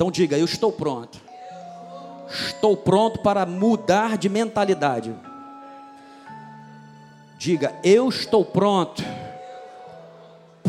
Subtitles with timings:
[0.00, 1.20] Então diga: Eu estou pronto.
[2.32, 5.14] Estou pronto para mudar de mentalidade.
[7.36, 9.04] Diga: Eu estou pronto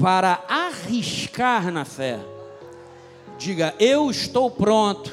[0.01, 2.19] para arriscar na fé.
[3.37, 5.09] Diga: Eu estou pronto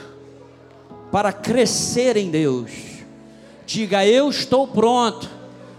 [1.12, 2.72] para crescer em Deus.
[3.64, 5.30] Diga: Eu estou pronto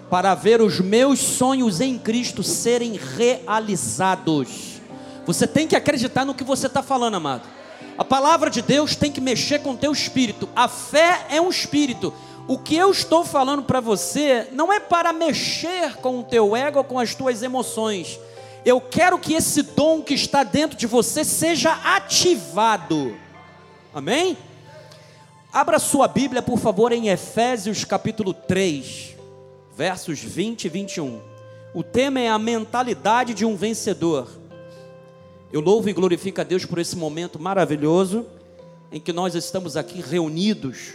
[0.10, 4.80] para ver os meus sonhos em Cristo serem realizados.
[5.26, 7.59] Você tem que acreditar no que você está falando, amado.
[8.00, 10.48] A palavra de Deus tem que mexer com o teu espírito.
[10.56, 12.14] A fé é um espírito.
[12.48, 16.78] O que eu estou falando para você não é para mexer com o teu ego
[16.78, 18.18] ou com as tuas emoções.
[18.64, 23.18] Eu quero que esse dom que está dentro de você seja ativado.
[23.94, 24.38] Amém?
[25.52, 29.18] Abra sua Bíblia, por favor, em Efésios capítulo 3
[29.76, 31.22] versos 20 e 21.
[31.74, 34.39] O tema é a mentalidade de um vencedor.
[35.52, 38.24] Eu louvo e glorifico a Deus por esse momento maravilhoso
[38.92, 40.92] em que nós estamos aqui reunidos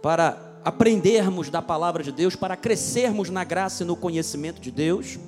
[0.00, 5.18] para aprendermos da palavra de Deus, para crescermos na graça e no conhecimento de Deus.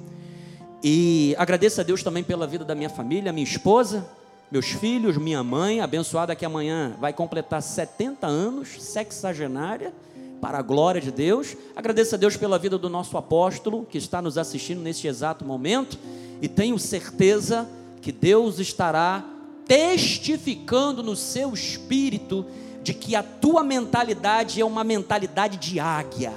[0.81, 4.09] E agradeço a Deus também pela vida da minha família, minha esposa,
[4.49, 9.93] meus filhos, minha mãe, abençoada que amanhã vai completar 70 anos, sexagenária
[10.41, 11.57] para a glória de Deus.
[11.75, 15.99] Agradeço a Deus pela vida do nosso apóstolo que está nos assistindo neste exato momento
[16.41, 17.69] e tenho certeza
[18.01, 19.25] que Deus estará
[19.67, 22.47] testificando no seu espírito
[22.83, 26.33] de que a tua mentalidade é uma mentalidade de águia,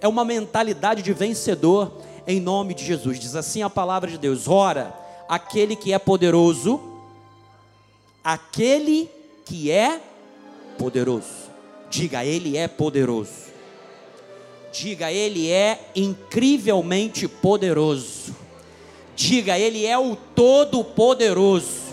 [0.00, 1.92] é uma mentalidade de vencedor
[2.26, 3.18] em nome de Jesus.
[3.18, 4.94] Diz assim a palavra de Deus: ora,
[5.28, 6.80] aquele que é poderoso,
[8.22, 9.10] aquele
[9.44, 10.00] que é
[10.76, 11.48] poderoso
[11.90, 13.48] Diga, Ele é poderoso.
[14.72, 18.36] Diga, Ele é incrivelmente poderoso.
[19.18, 21.88] Diga, Ele é o Todo-Poderoso.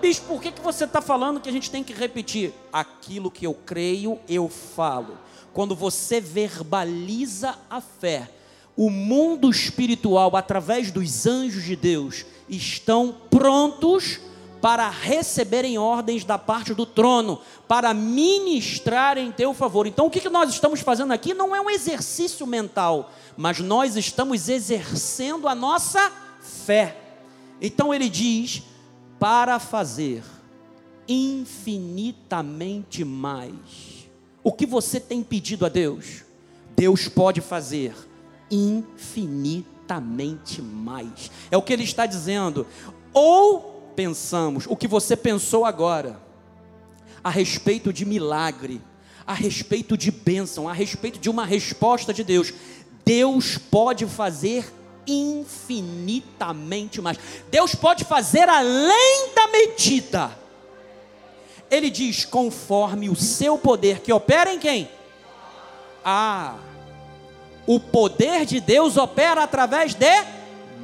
[0.00, 2.52] Bicho, por que, que você está falando que a gente tem que repetir?
[2.72, 5.16] Aquilo que eu creio, eu falo.
[5.54, 8.28] Quando você verbaliza a fé,
[8.76, 14.18] o mundo espiritual, através dos anjos de Deus, estão prontos
[14.60, 19.86] para receberem ordens da parte do trono, para ministrar em teu favor.
[19.86, 24.48] Então, o que nós estamos fazendo aqui não é um exercício mental, mas nós estamos
[24.48, 26.26] exercendo a nossa
[26.68, 26.94] fé.
[27.62, 28.62] Então, ele diz:
[29.18, 30.22] para fazer
[31.08, 34.06] infinitamente mais.
[34.44, 36.24] O que você tem pedido a Deus,
[36.76, 37.94] Deus pode fazer
[38.50, 41.30] infinitamente mais.
[41.50, 42.66] É o que ele está dizendo.
[43.14, 46.20] Ou pensamos, o que você pensou agora,
[47.24, 48.82] a respeito de milagre,
[49.26, 52.52] a respeito de bênção, a respeito de uma resposta de Deus,
[53.04, 54.77] Deus pode fazer
[55.12, 57.18] infinitamente mais.
[57.50, 60.30] Deus pode fazer além da medida.
[61.70, 64.88] Ele diz: conforme o seu poder, que opera em quem?
[66.04, 66.56] Ah,
[67.66, 70.24] o poder de Deus opera através de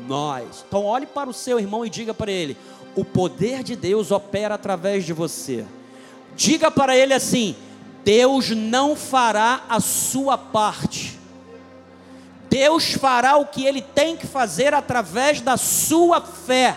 [0.07, 0.65] nós.
[0.69, 2.57] Então, olhe para o seu irmão e diga para ele:
[2.95, 5.65] o poder de Deus opera através de você.
[6.37, 7.57] Diga para ele assim:
[8.05, 11.19] Deus não fará a sua parte.
[12.55, 16.77] Deus fará o que ele tem que fazer através da sua fé.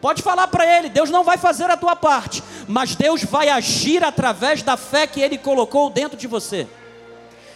[0.00, 4.02] Pode falar para ele: Deus não vai fazer a tua parte, mas Deus vai agir
[4.02, 6.66] através da fé que ele colocou dentro de você.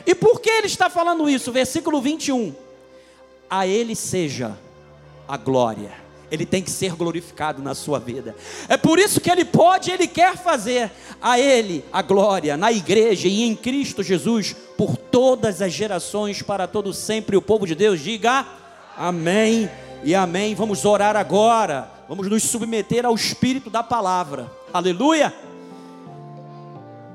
[0.07, 1.51] E por que ele está falando isso?
[1.51, 2.55] Versículo 21.
[3.51, 4.57] A ele seja
[5.27, 6.02] a glória
[6.33, 8.35] ele tem que ser glorificado na sua vida.
[8.67, 13.29] É por isso que ele pode, ele quer fazer a ele a glória na igreja
[13.29, 17.37] e em Cristo Jesus por todas as gerações para todo sempre.
[17.37, 18.47] O povo de Deus diga
[18.97, 19.71] amém
[20.03, 20.55] e amém.
[20.55, 21.91] Vamos orar agora.
[22.09, 24.51] Vamos nos submeter ao espírito da palavra.
[24.73, 25.35] Aleluia.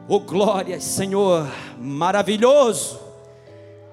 [0.07, 3.00] Oh glória, Senhor, maravilhoso.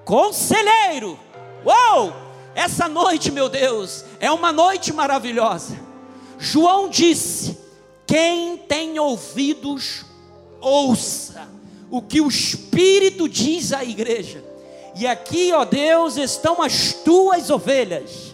[0.05, 1.17] Conselheiro.
[1.65, 2.24] Uou!
[2.55, 5.77] Essa noite, meu Deus, é uma noite maravilhosa.
[6.39, 7.57] João disse:
[8.07, 10.05] Quem tem ouvidos,
[10.61, 11.49] ouça
[11.91, 14.43] o que o Espírito diz à igreja.
[14.95, 18.33] E aqui, ó Deus, estão as tuas ovelhas,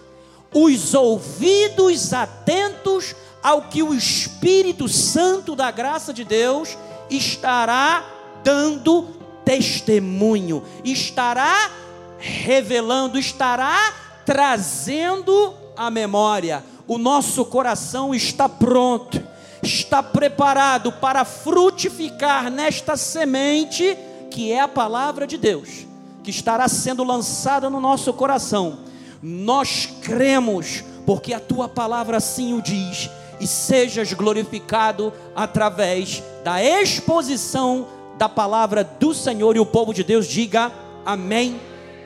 [0.54, 6.78] os ouvidos atentos ao que o Espírito Santo da graça de Deus
[7.10, 8.06] estará
[8.44, 9.08] dando
[9.44, 11.72] testemunho, estará
[12.20, 16.64] revelando, estará trazendo a memória.
[16.88, 19.22] O nosso coração está pronto,
[19.64, 23.98] está preparado para frutificar nesta semente
[24.30, 25.86] que é a palavra de Deus,
[26.24, 28.80] que estará sendo lançada no nosso coração.
[29.22, 33.10] Nós cremos, porque a tua palavra assim o diz,
[33.40, 39.56] e sejas glorificado através da exposição da palavra do Senhor.
[39.56, 40.72] E o povo de Deus diga
[41.06, 41.60] amém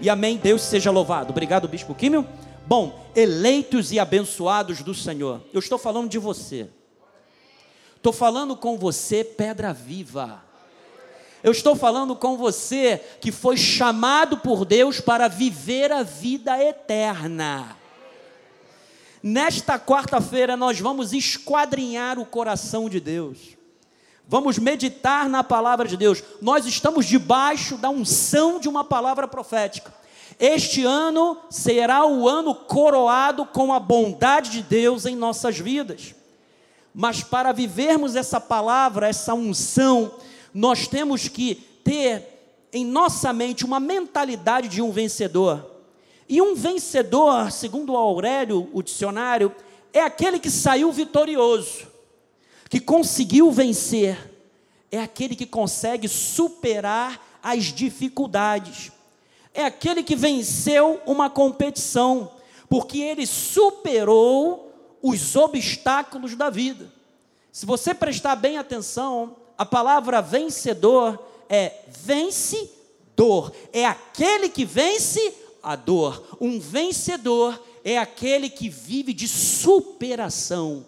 [0.05, 0.37] e amém.
[0.37, 1.31] Deus seja louvado.
[1.31, 2.27] Obrigado, Bispo Químio.
[2.67, 6.67] Bom, eleitos e abençoados do Senhor, eu estou falando de você.
[7.95, 10.43] Estou falando com você, pedra viva.
[11.43, 17.75] Eu estou falando com você que foi chamado por Deus para viver a vida eterna.
[19.21, 23.54] Nesta quarta-feira nós vamos esquadrinhar o coração de Deus.
[24.27, 26.23] Vamos meditar na palavra de Deus.
[26.41, 29.93] Nós estamos debaixo da unção de uma palavra profética.
[30.39, 36.15] Este ano será o ano coroado com a bondade de Deus em nossas vidas.
[36.93, 40.13] Mas para vivermos essa palavra, essa unção,
[40.53, 45.71] nós temos que ter em nossa mente uma mentalidade de um vencedor.
[46.27, 49.53] E um vencedor, segundo Aurélio, o dicionário,
[49.93, 51.87] é aquele que saiu vitorioso,
[52.75, 54.33] que conseguiu vencer,
[54.91, 58.91] é aquele que consegue superar as dificuldades
[59.55, 62.29] é aquele que venceu uma competição,
[62.69, 66.91] porque ele superou os obstáculos da vida.
[67.53, 71.17] Se você prestar bem atenção, a palavra vencedor
[71.47, 75.33] é vence-dor, é aquele que vence
[75.63, 76.37] a dor.
[76.41, 80.85] Um vencedor é aquele que vive de superação.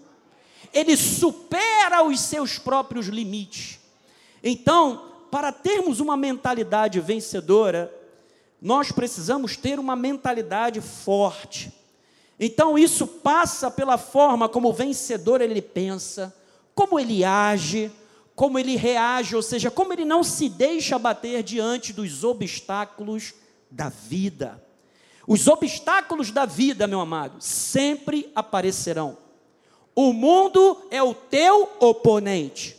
[0.74, 3.80] Ele supera os seus próprios limites.
[4.44, 7.94] Então, para termos uma mentalidade vencedora,
[8.62, 11.72] nós precisamos ter uma mentalidade forte.
[12.40, 16.36] Então isso passa pela forma como o vencedor ele pensa,
[16.75, 17.92] como ele age,
[18.36, 23.34] como ele reage, ou seja, como ele não se deixa bater diante dos obstáculos
[23.69, 24.64] da vida.
[25.28, 29.18] Os obstáculos da vida, meu amado, sempre aparecerão.
[29.97, 32.77] O mundo é o teu oponente.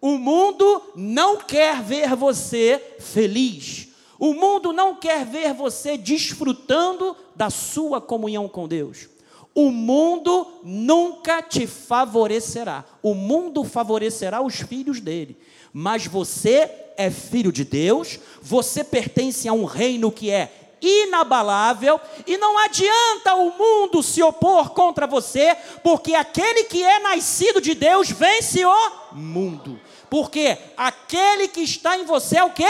[0.00, 3.88] O mundo não quer ver você feliz.
[4.20, 9.08] O mundo não quer ver você desfrutando da sua comunhão com Deus.
[9.52, 12.84] O mundo nunca te favorecerá.
[13.02, 15.36] O mundo favorecerá os filhos dele.
[15.72, 22.36] Mas você é filho de Deus, você pertence a um reino que é inabalável, e
[22.36, 28.10] não adianta o mundo se opor contra você, porque aquele que é nascido de Deus
[28.10, 29.80] vence o mundo.
[30.08, 32.66] Porque aquele que está em você é o que?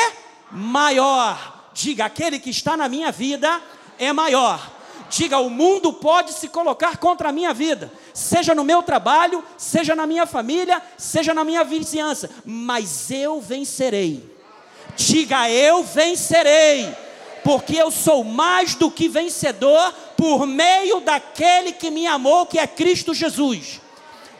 [0.50, 1.70] maior.
[1.72, 3.60] Diga, aquele que está na minha vida
[3.98, 4.70] é maior.
[5.08, 9.94] Diga, o mundo pode se colocar contra a minha vida, seja no meu trabalho, seja
[9.94, 14.38] na minha família, seja na minha vizinhança, mas eu vencerei.
[14.96, 16.94] Diga, eu vencerei,
[17.44, 22.66] porque eu sou mais do que vencedor por meio daquele que me amou, que é
[22.66, 23.80] Cristo Jesus.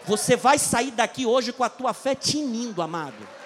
[0.07, 3.41] Você vai sair daqui hoje com a tua fé tinindo, amado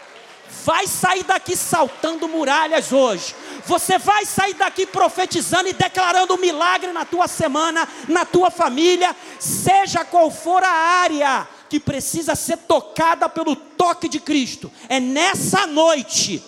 [0.65, 3.35] vai sair daqui saltando muralhas hoje.
[3.67, 10.05] Você vai sair daqui profetizando e declarando milagre na tua semana, na tua família, seja
[10.05, 14.71] qual for a área que precisa ser tocada pelo toque de Cristo.
[14.89, 16.43] É nessa noite.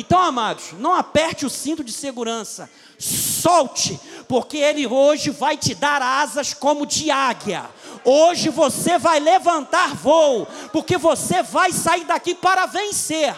[0.00, 2.70] Então, amados, não aperte o cinto de segurança.
[2.96, 3.98] Solte,
[4.28, 7.68] porque ele hoje vai te dar asas como de águia.
[8.04, 13.34] Hoje você vai levantar voo, porque você vai sair daqui para vencer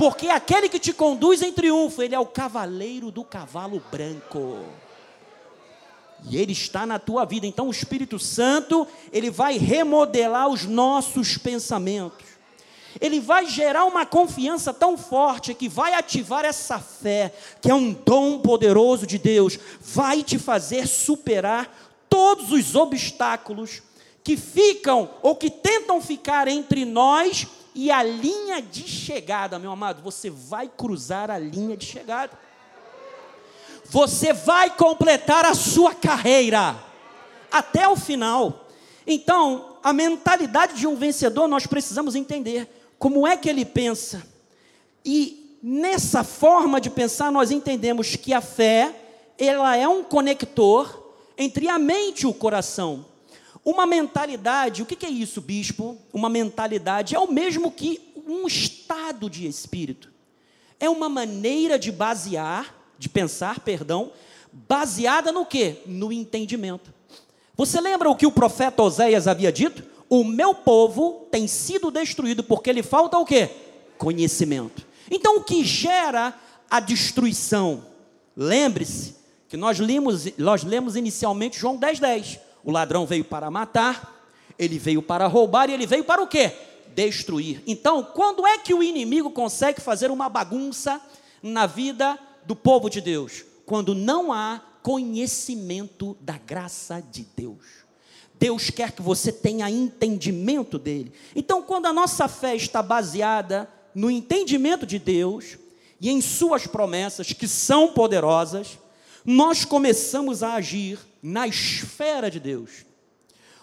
[0.00, 4.64] porque aquele que te conduz em triunfo, ele é o cavaleiro do cavalo branco.
[6.26, 7.46] E ele está na tua vida.
[7.46, 12.29] Então o Espírito Santo, ele vai remodelar os nossos pensamentos.
[12.98, 17.92] Ele vai gerar uma confiança tão forte que vai ativar essa fé, que é um
[17.92, 21.70] dom poderoso de Deus, vai te fazer superar
[22.08, 23.82] todos os obstáculos
[24.24, 30.02] que ficam ou que tentam ficar entre nós e a linha de chegada, meu amado,
[30.02, 32.32] você vai cruzar a linha de chegada.
[33.84, 36.76] Você vai completar a sua carreira
[37.50, 38.68] até o final.
[39.06, 44.22] Então, a mentalidade de um vencedor nós precisamos entender como é que ele pensa.
[45.02, 48.94] E nessa forma de pensar nós entendemos que a fé,
[49.38, 53.06] ela é um conector entre a mente e o coração.
[53.64, 55.96] Uma mentalidade, o que é isso, bispo?
[56.12, 60.12] Uma mentalidade é o mesmo que um estado de espírito.
[60.78, 64.12] É uma maneira de basear, de pensar, perdão,
[64.52, 65.78] baseada no que?
[65.86, 66.92] No entendimento.
[67.56, 69.82] Você lembra o que o profeta Oséias havia dito?
[70.10, 73.48] O meu povo tem sido destruído porque lhe falta o que?
[73.96, 74.86] Conhecimento.
[75.10, 76.34] Então o que gera
[76.68, 77.86] a destruição?
[78.36, 79.14] Lembre-se
[79.48, 84.24] que nós lemos, nós lemos inicialmente João 10, 10 o ladrão veio para matar,
[84.58, 86.52] Ele veio para roubar e ele veio para o quê?
[86.94, 87.62] Destruir.
[87.66, 91.00] Então, quando é que o inimigo consegue fazer uma bagunça
[91.42, 93.44] na vida do povo de Deus?
[93.64, 97.79] Quando não há conhecimento da graça de Deus.
[98.40, 101.12] Deus quer que você tenha entendimento dele.
[101.36, 105.58] Então, quando a nossa fé está baseada no entendimento de Deus
[106.00, 108.78] e em suas promessas, que são poderosas,
[109.26, 112.86] nós começamos a agir na esfera de Deus.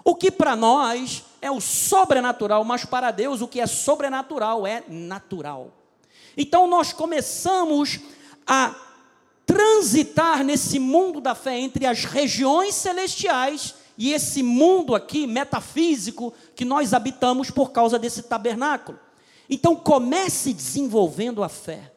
[0.03, 4.83] O que para nós é o sobrenatural, mas para Deus o que é sobrenatural é
[4.87, 5.73] natural.
[6.37, 7.99] Então nós começamos
[8.45, 8.75] a
[9.43, 16.63] transitar nesse mundo da fé entre as regiões celestiais e esse mundo aqui metafísico que
[16.63, 18.99] nós habitamos por causa desse tabernáculo.
[19.49, 21.91] Então comece desenvolvendo a fé.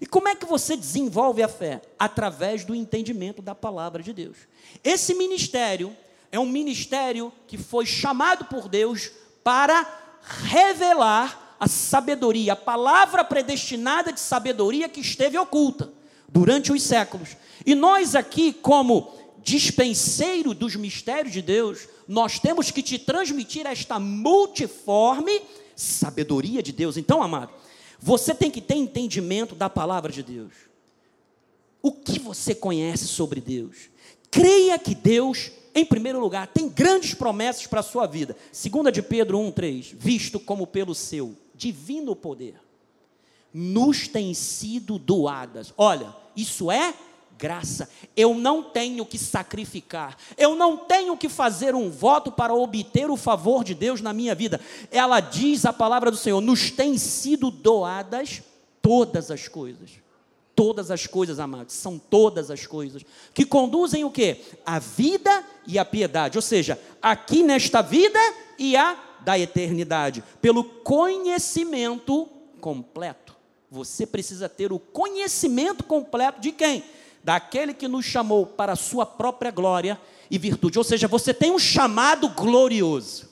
[0.00, 1.80] E como é que você desenvolve a fé?
[1.98, 4.36] Através do entendimento da palavra de Deus.
[4.82, 5.96] Esse ministério
[6.32, 9.10] é um ministério que foi chamado por Deus
[9.42, 9.86] para
[10.22, 15.90] revelar a sabedoria, a palavra predestinada de sabedoria que esteve oculta
[16.28, 17.36] durante os séculos.
[17.64, 19.14] E nós aqui, como
[19.46, 25.40] dispenseiro dos mistérios de Deus, nós temos que te transmitir esta multiforme
[25.76, 26.96] sabedoria de Deus.
[26.96, 27.52] Então, amado,
[28.00, 30.52] você tem que ter entendimento da palavra de Deus.
[31.80, 33.88] O que você conhece sobre Deus?
[34.32, 38.36] Creia que Deus, em primeiro lugar, tem grandes promessas para a sua vida.
[38.50, 42.56] Segunda de Pedro 1:3, visto como pelo seu divino poder
[43.58, 45.72] nos têm sido doadas.
[45.78, 46.92] Olha, isso é
[47.38, 47.88] graça.
[48.16, 50.16] Eu não tenho que sacrificar.
[50.36, 54.34] Eu não tenho que fazer um voto para obter o favor de Deus na minha
[54.34, 54.60] vida.
[54.90, 58.42] Ela diz a palavra do Senhor: nos têm sido doadas
[58.80, 59.90] todas as coisas.
[60.54, 63.02] Todas as coisas, amados, são todas as coisas
[63.34, 64.40] que conduzem o que?
[64.64, 68.18] A vida e a piedade, ou seja, aqui nesta vida
[68.58, 72.26] e a da eternidade, pelo conhecimento
[72.58, 73.36] completo.
[73.70, 76.84] Você precisa ter o conhecimento completo de quem?
[77.26, 80.78] Daquele que nos chamou para a sua própria glória e virtude.
[80.78, 83.28] Ou seja, você tem um chamado glorioso.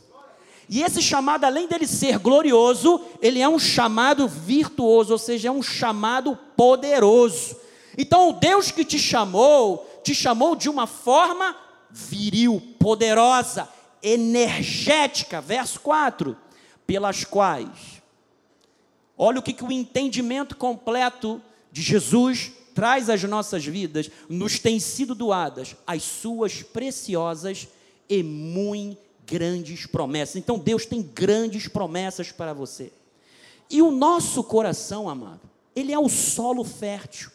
[0.69, 5.53] E esse chamado, além dele ser glorioso, ele é um chamado virtuoso, ou seja, é
[5.53, 7.55] um chamado poderoso.
[7.97, 11.55] Então, o Deus que te chamou, te chamou de uma forma
[11.89, 13.69] viril, poderosa,
[14.03, 15.41] energética.
[15.41, 16.37] Verso 4:
[16.85, 18.03] pelas quais
[19.17, 24.81] Olha o que, que o entendimento completo de Jesus traz às nossas vidas, nos tem
[24.81, 27.69] sido doadas as suas preciosas
[28.09, 30.37] e muito grandes promessas.
[30.37, 32.93] Então Deus tem grandes promessas para você.
[33.71, 35.40] E o nosso coração, amado,
[35.75, 37.31] ele é o solo fértil,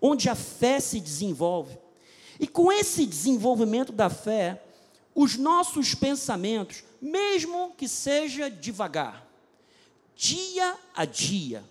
[0.00, 1.76] onde a fé se desenvolve.
[2.40, 4.62] E com esse desenvolvimento da fé,
[5.14, 9.24] os nossos pensamentos, mesmo que seja devagar,
[10.16, 11.62] dia a dia.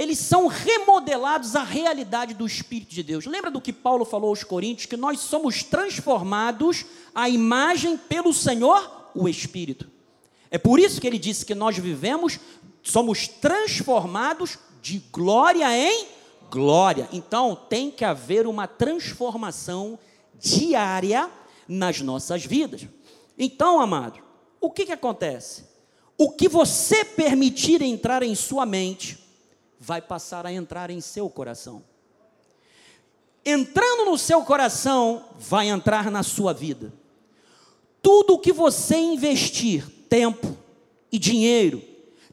[0.00, 3.26] Eles são remodelados à realidade do Espírito de Deus.
[3.26, 4.86] Lembra do que Paulo falou aos Coríntios?
[4.86, 9.90] Que nós somos transformados à imagem pelo Senhor, o Espírito.
[10.50, 12.40] É por isso que ele disse que nós vivemos,
[12.82, 16.06] somos transformados de glória em
[16.50, 17.06] glória.
[17.12, 19.98] Então tem que haver uma transformação
[20.34, 21.30] diária
[21.68, 22.86] nas nossas vidas.
[23.38, 24.18] Então, amado,
[24.58, 25.68] o que, que acontece?
[26.22, 29.18] o que você permitir entrar em sua mente,
[29.80, 31.82] vai passar a entrar em seu coração.
[33.42, 36.92] Entrando no seu coração, vai entrar na sua vida.
[38.02, 40.54] Tudo o que você investir, tempo
[41.10, 41.82] e dinheiro,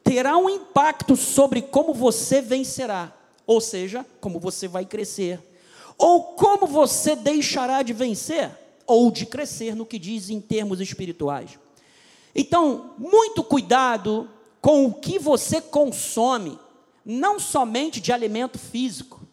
[0.04, 3.14] terá um impacto sobre como você vencerá,
[3.46, 5.40] ou seja, como você vai crescer,
[5.98, 8.52] ou como você deixará de vencer,
[8.86, 11.58] ou de crescer no que diz em termos espirituais.
[12.36, 14.30] Então, muito cuidado
[14.62, 16.60] com o que você consome,
[17.10, 19.26] não somente de alimento físico,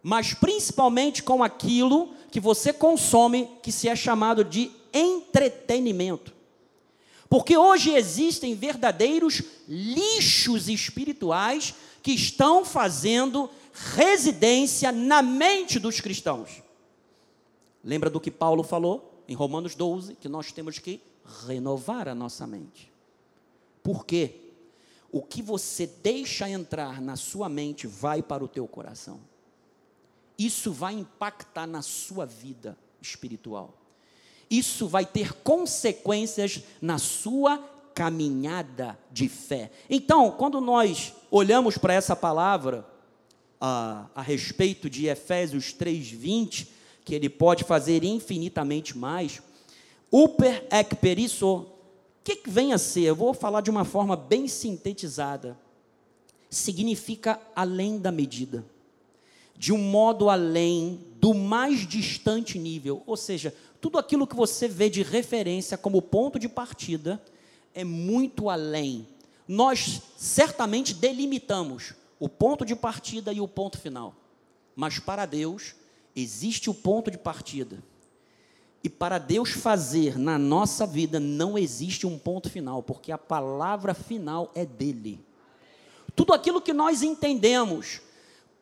[0.00, 6.32] mas principalmente com aquilo que você consome, que se é chamado de entretenimento.
[7.28, 16.62] Porque hoje existem verdadeiros lixos espirituais que estão fazendo residência na mente dos cristãos.
[17.82, 21.00] Lembra do que Paulo falou em Romanos 12, que nós temos que
[21.46, 22.90] renovar a nossa mente.
[23.82, 24.47] Por quê?
[25.10, 29.20] O que você deixa entrar na sua mente vai para o teu coração.
[30.38, 33.74] Isso vai impactar na sua vida espiritual.
[34.50, 37.58] Isso vai ter consequências na sua
[37.94, 39.70] caminhada de fé.
[39.90, 42.86] Então, quando nós olhamos para essa palavra
[43.60, 46.68] a, a respeito de Efésios 3:20,
[47.04, 49.42] que ele pode fazer infinitamente mais,
[50.10, 51.66] Uper ec perisso
[52.28, 53.04] que, que vem a ser?
[53.04, 55.58] Eu vou falar de uma forma bem sintetizada.
[56.50, 58.66] Significa além da medida,
[59.56, 64.90] de um modo além do mais distante nível, ou seja, tudo aquilo que você vê
[64.90, 67.22] de referência como ponto de partida
[67.74, 69.06] é muito além.
[69.46, 74.14] Nós certamente delimitamos o ponto de partida e o ponto final,
[74.76, 75.74] mas para Deus
[76.14, 77.82] existe o ponto de partida.
[78.82, 83.92] E para Deus fazer na nossa vida não existe um ponto final, porque a palavra
[83.92, 85.20] final é dele.
[86.14, 88.00] Tudo aquilo que nós entendemos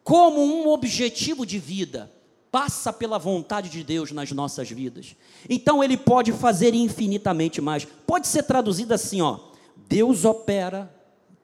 [0.03, 2.11] como um objetivo de vida
[2.51, 5.17] passa pela vontade de Deus nas nossas vidas.
[5.49, 7.87] Então ele pode fazer infinitamente mais.
[8.07, 9.41] Pode ser traduzido assim, ó:
[9.89, 10.95] Deus opera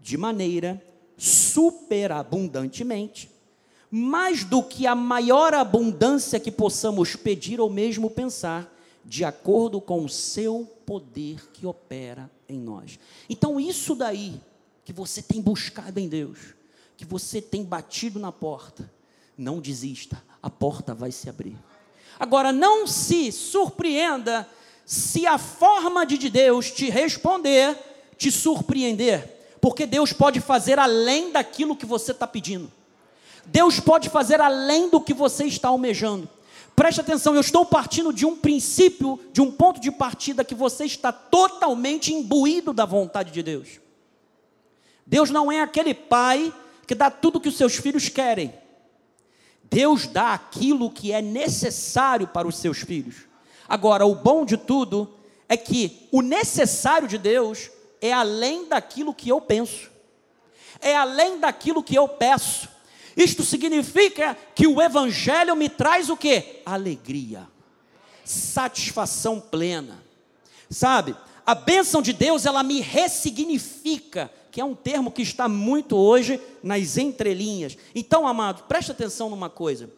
[0.00, 0.82] de maneira
[1.16, 3.31] superabundantemente
[3.92, 8.72] mais do que a maior abundância que possamos pedir ou mesmo pensar,
[9.04, 12.98] de acordo com o seu poder que opera em nós.
[13.28, 14.40] Então, isso daí
[14.84, 16.38] que você tem buscado em Deus,
[16.96, 18.90] que você tem batido na porta,
[19.36, 21.56] não desista, a porta vai se abrir.
[22.18, 24.48] Agora, não se surpreenda
[24.86, 27.76] se a forma de Deus te responder
[28.22, 32.70] te surpreender, porque Deus pode fazer além daquilo que você está pedindo.
[33.46, 36.28] Deus pode fazer além do que você está almejando.
[36.74, 40.84] Preste atenção, eu estou partindo de um princípio, de um ponto de partida que você
[40.84, 43.80] está totalmente imbuído da vontade de Deus.
[45.06, 46.52] Deus não é aquele pai
[46.86, 48.54] que dá tudo que os seus filhos querem.
[49.64, 53.26] Deus dá aquilo que é necessário para os seus filhos.
[53.68, 55.14] Agora, o bom de tudo
[55.48, 57.70] é que o necessário de Deus
[58.00, 59.90] é além daquilo que eu penso,
[60.80, 62.68] é além daquilo que eu peço,
[63.16, 66.60] isto significa que o Evangelho me traz o que?
[66.64, 67.48] Alegria,
[68.24, 70.02] satisfação plena.
[70.70, 71.14] Sabe,
[71.44, 76.40] a bênção de Deus, ela me ressignifica, que é um termo que está muito hoje
[76.62, 77.76] nas entrelinhas.
[77.94, 79.90] Então, amado, preste atenção numa coisa.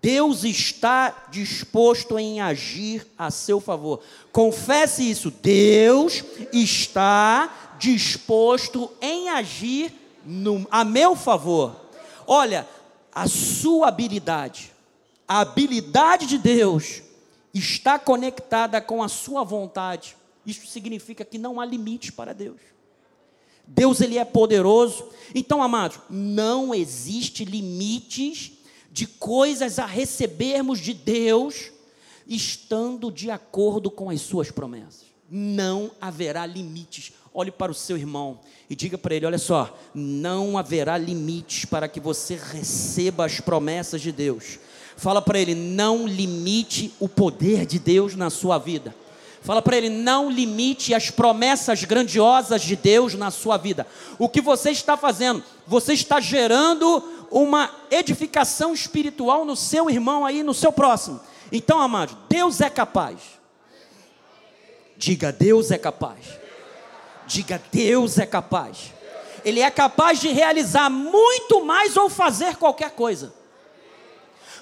[0.00, 4.00] Deus está disposto em agir a seu favor.
[4.30, 5.30] Confesse isso.
[5.30, 9.92] Deus está disposto em agir
[10.24, 11.85] no, a meu favor.
[12.26, 12.68] Olha,
[13.12, 14.72] a sua habilidade,
[15.26, 17.02] a habilidade de Deus
[17.54, 20.16] está conectada com a sua vontade.
[20.44, 22.60] Isso significa que não há limites para Deus.
[23.66, 25.08] Deus ele é poderoso.
[25.34, 28.52] Então, amados, não existe limites
[28.92, 31.72] de coisas a recebermos de Deus
[32.26, 35.06] estando de acordo com as suas promessas.
[35.28, 40.56] Não haverá limites olhe para o seu irmão e diga para ele: olha só, não
[40.56, 44.58] haverá limites para que você receba as promessas de Deus.
[44.96, 48.94] Fala para ele: não limite o poder de Deus na sua vida.
[49.42, 53.86] Fala para ele: não limite as promessas grandiosas de Deus na sua vida.
[54.18, 55.44] O que você está fazendo?
[55.66, 61.20] Você está gerando uma edificação espiritual no seu irmão aí, no seu próximo.
[61.52, 63.20] Então, amado, Deus é capaz.
[64.96, 66.45] Diga: Deus é capaz
[67.26, 68.92] Diga: Deus é capaz.
[69.44, 73.32] Ele é capaz de realizar muito mais ou fazer qualquer coisa.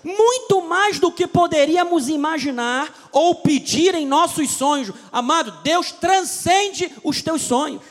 [0.02, 4.94] Muito mais do que poderíamos imaginar ou pedir em nossos sonhos.
[5.10, 7.82] Amado, Deus transcende os teus sonhos.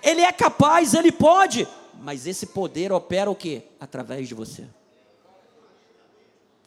[0.00, 1.66] Ele é capaz, ele pode,
[2.00, 3.62] mas esse poder opera o que?
[3.80, 4.64] Através de você.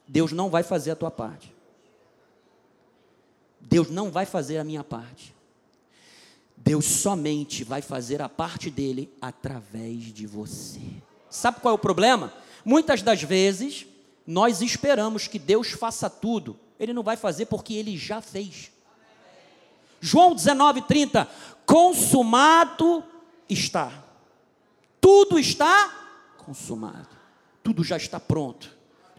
[0.06, 1.56] Deus não vai fazer a tua parte.
[3.62, 5.37] Deus não vai fazer a minha parte.
[6.68, 10.82] Deus somente vai fazer a parte dele através de você.
[11.30, 12.34] Sabe qual é o problema?
[12.66, 13.86] Muitas das vezes
[14.26, 18.70] nós esperamos que Deus faça tudo, ele não vai fazer porque ele já fez.
[20.02, 21.26] João 19:30
[21.66, 23.02] consumado
[23.50, 24.04] está.
[25.00, 27.16] Tudo está consumado.
[27.64, 28.76] Tudo já está pronto.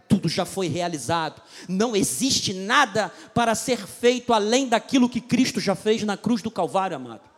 [0.07, 1.41] Tudo já foi realizado.
[1.67, 6.51] Não existe nada para ser feito além daquilo que Cristo já fez na cruz do
[6.51, 7.29] Calvário, amado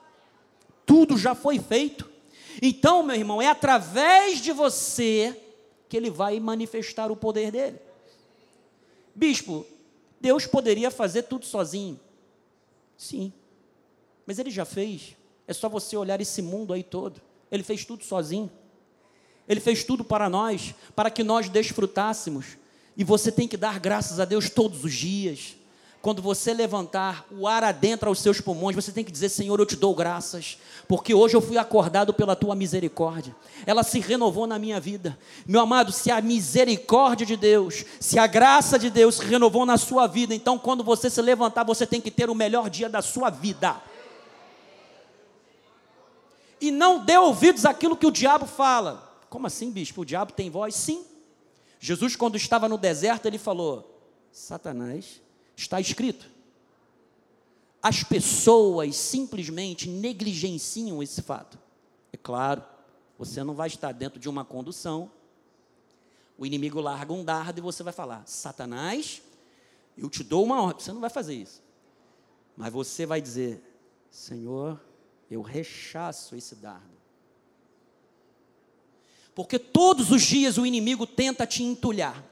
[0.91, 2.09] tudo já foi feito.
[2.61, 5.39] Então, meu irmão, é através de você
[5.87, 7.79] que ele vai manifestar o poder dele.
[9.15, 9.65] Bispo,
[10.19, 11.97] Deus poderia fazer tudo sozinho.
[12.97, 13.31] Sim,
[14.25, 15.15] mas ele já fez.
[15.47, 17.21] É só você olhar esse mundo aí todo.
[17.49, 18.51] Ele fez tudo sozinho.
[19.47, 22.57] Ele fez tudo para nós, para que nós desfrutássemos.
[22.97, 25.55] E você tem que dar graças a Deus todos os dias.
[26.01, 29.65] Quando você levantar, o ar adentra aos seus pulmões, você tem que dizer: Senhor, eu
[29.65, 33.35] te dou graças, porque hoje eu fui acordado pela tua misericórdia,
[33.65, 35.17] ela se renovou na minha vida.
[35.45, 39.77] Meu amado, se a misericórdia de Deus, se a graça de Deus se renovou na
[39.77, 43.01] sua vida, então quando você se levantar, você tem que ter o melhor dia da
[43.01, 43.79] sua vida.
[46.61, 49.11] e não dê ouvidos àquilo que o diabo fala.
[49.29, 50.01] Como assim, bispo?
[50.01, 50.75] O diabo tem voz?
[50.75, 51.03] Sim.
[51.79, 53.99] Jesus, quando estava no deserto, ele falou:
[54.31, 55.19] Satanás,
[55.55, 56.29] está escrito.
[57.81, 61.57] As pessoas simplesmente negligenciam esse fato.
[62.13, 62.63] É claro,
[63.17, 65.11] você não vai estar dentro de uma condução,
[66.37, 69.21] o inimigo larga um dardo e você vai falar: Satanás,
[69.95, 70.83] eu te dou uma ordem.
[70.83, 71.61] Você não vai fazer isso.
[72.57, 73.63] Mas você vai dizer:
[74.09, 74.81] Senhor,
[75.29, 76.89] eu rechaço esse dardo.
[79.35, 82.30] Porque todos os dias o inimigo tenta te entulhar.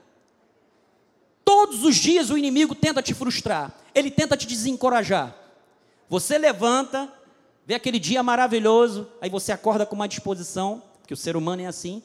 [1.49, 3.75] Todos os dias o inimigo tenta te frustrar.
[3.95, 5.35] Ele tenta te desencorajar.
[6.07, 7.11] Você levanta,
[7.65, 11.65] vê aquele dia maravilhoso, aí você acorda com uma disposição, que o ser humano é
[11.65, 12.03] assim.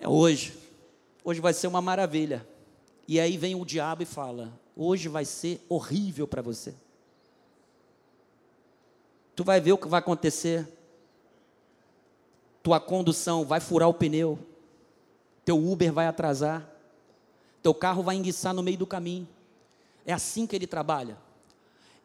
[0.00, 0.56] É hoje.
[1.22, 2.48] Hoje vai ser uma maravilha.
[3.06, 6.74] E aí vem o diabo e fala: hoje vai ser horrível para você.
[9.36, 10.66] Tu vai ver o que vai acontecer.
[12.62, 14.38] Tua condução vai furar o pneu.
[15.44, 16.77] Teu Uber vai atrasar.
[17.62, 19.28] Teu carro vai enguiçar no meio do caminho.
[20.06, 21.18] É assim que ele trabalha.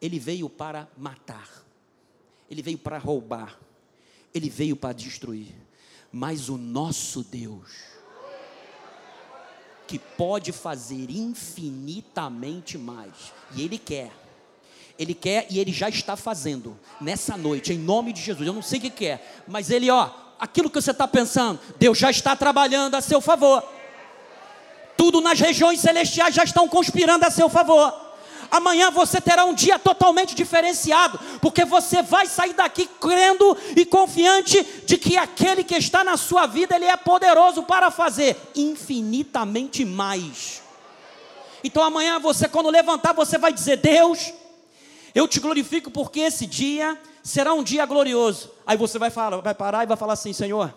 [0.00, 1.48] Ele veio para matar.
[2.50, 3.58] Ele veio para roubar.
[4.32, 5.54] Ele veio para destruir.
[6.12, 7.94] Mas o nosso Deus
[9.86, 13.32] que pode fazer infinitamente mais.
[13.54, 14.10] E Ele quer.
[14.98, 18.46] Ele quer e Ele já está fazendo nessa noite, em nome de Jesus.
[18.46, 21.60] Eu não sei o que quer, é, mas Ele, ó, aquilo que você está pensando,
[21.78, 23.62] Deus já está trabalhando a seu favor.
[24.96, 28.04] Tudo nas regiões celestiais já estão conspirando a seu favor.
[28.50, 34.62] Amanhã você terá um dia totalmente diferenciado, porque você vai sair daqui crendo e confiante
[34.86, 40.62] de que aquele que está na sua vida, ele é poderoso para fazer infinitamente mais.
[41.64, 44.32] Então amanhã você quando levantar, você vai dizer: "Deus,
[45.14, 48.52] eu te glorifico porque esse dia será um dia glorioso".
[48.66, 50.72] Aí você vai falar, vai parar e vai falar assim: "Senhor,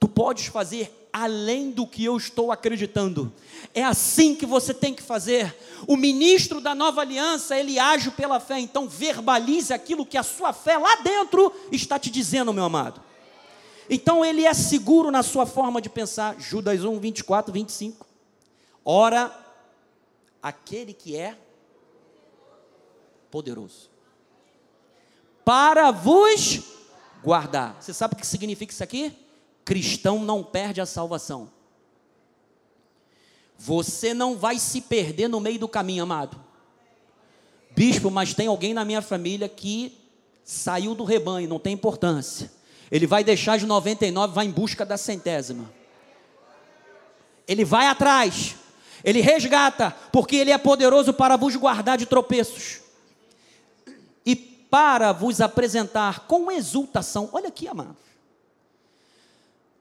[0.00, 3.32] tu podes fazer além do que eu estou acreditando.
[3.72, 5.56] É assim que você tem que fazer.
[5.86, 10.52] O ministro da nova aliança, ele age pela fé, então verbalize aquilo que a sua
[10.52, 13.00] fé lá dentro está te dizendo, meu amado.
[13.88, 16.34] Então ele é seguro na sua forma de pensar.
[16.40, 18.04] Judas 1, 24, 25.
[18.84, 19.32] Ora,
[20.42, 21.38] aquele que é
[23.30, 23.88] poderoso
[25.44, 26.60] para vos
[27.22, 27.76] guardar.
[27.80, 29.23] Você sabe o que significa isso aqui?
[29.64, 31.50] Cristão não perde a salvação.
[33.58, 36.38] Você não vai se perder no meio do caminho, amado.
[37.70, 39.98] Bispo, mas tem alguém na minha família que
[40.44, 42.52] saiu do rebanho, não tem importância.
[42.90, 45.72] Ele vai deixar de 99, vai em busca da centésima.
[47.48, 48.54] Ele vai atrás,
[49.02, 52.80] ele resgata, porque ele é poderoso para vos guardar de tropeços
[54.24, 57.28] e para vos apresentar com exultação.
[57.32, 57.96] Olha aqui, amado.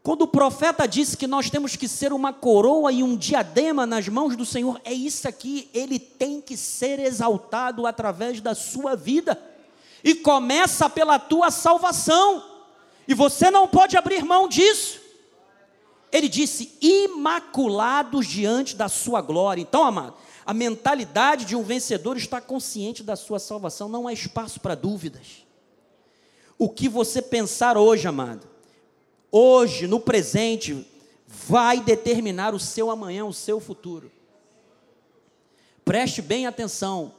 [0.04, 4.10] Quando o profeta disse que nós temos que ser uma coroa e um diadema nas
[4.10, 9.42] mãos do Senhor, é isso aqui, ele tem que ser exaltado através da sua vida,
[10.04, 12.44] e começa pela tua salvação,
[13.08, 15.00] e você não pode abrir mão disso.
[16.12, 19.62] Ele disse: imaculados diante da sua glória.
[19.62, 24.60] Então, amado, a mentalidade de um vencedor está consciente da sua salvação, não há espaço
[24.60, 25.46] para dúvidas.
[26.58, 28.53] O que você pensar hoje, amado,
[29.34, 30.86] hoje, no presente,
[31.26, 34.12] vai determinar o seu amanhã, o seu futuro.
[35.84, 37.12] Preste bem atenção.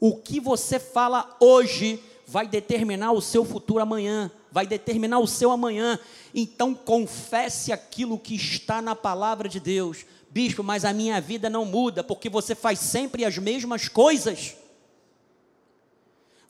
[0.00, 5.52] O que você fala hoje vai determinar o seu futuro amanhã, vai determinar o seu
[5.52, 5.98] amanhã.
[6.34, 10.04] Então confesse aquilo que está na palavra de Deus.
[10.30, 14.56] Bispo, mas a minha vida não muda, porque você faz sempre as mesmas coisas.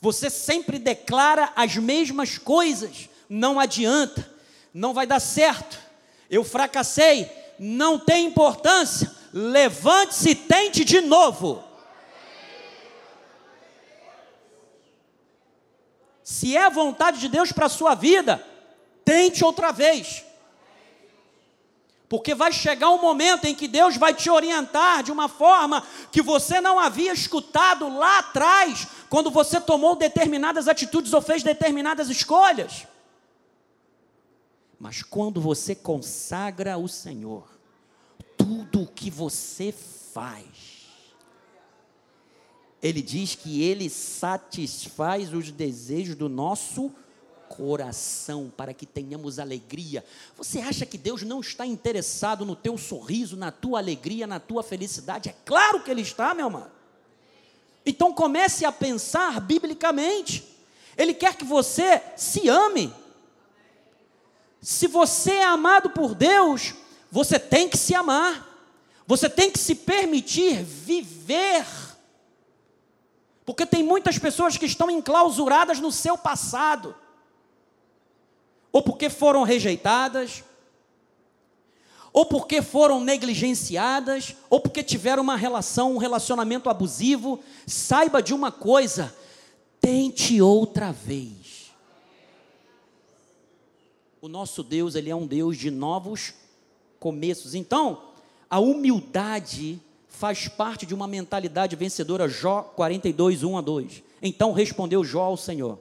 [0.01, 3.07] Você sempre declara as mesmas coisas.
[3.29, 4.38] Não adianta
[4.73, 5.79] não vai dar certo,
[6.29, 11.63] eu fracassei, não tem importância, levante-se e tente de novo.
[16.23, 18.45] Se é a vontade de Deus para a sua vida,
[19.03, 20.23] tente outra vez.
[22.07, 26.21] Porque vai chegar um momento em que Deus vai te orientar de uma forma que
[26.21, 32.87] você não havia escutado lá atrás, quando você tomou determinadas atitudes ou fez determinadas escolhas.
[34.79, 37.47] Mas quando você consagra o Senhor,
[38.37, 40.87] tudo o que você faz,
[42.81, 46.91] Ele diz que Ele satisfaz os desejos do nosso
[47.49, 50.05] coração para que tenhamos alegria.
[50.37, 54.63] Você acha que Deus não está interessado no teu sorriso, na tua alegria, na tua
[54.63, 55.29] felicidade?
[55.29, 56.71] É claro que Ele está, meu amado.
[57.85, 60.47] Então comece a pensar biblicamente.
[60.95, 62.93] Ele quer que você se ame.
[64.61, 66.73] Se você é amado por Deus,
[67.11, 68.47] você tem que se amar.
[69.07, 71.65] Você tem que se permitir viver.
[73.45, 76.95] Porque tem muitas pessoas que estão enclausuradas no seu passado.
[78.71, 80.43] Ou porque foram rejeitadas,
[82.13, 87.39] ou porque foram negligenciadas, ou porque tiveram uma relação, um relacionamento abusivo.
[87.65, 89.15] Saiba de uma coisa:
[89.81, 91.38] tente outra vez.
[94.21, 96.33] O nosso Deus, ele é um Deus de novos
[96.99, 97.55] começos.
[97.55, 98.03] Então,
[98.49, 102.27] a humildade faz parte de uma mentalidade vencedora.
[102.27, 104.03] Jó 42, 1 a 2.
[104.21, 105.79] Então respondeu Jó ao Senhor: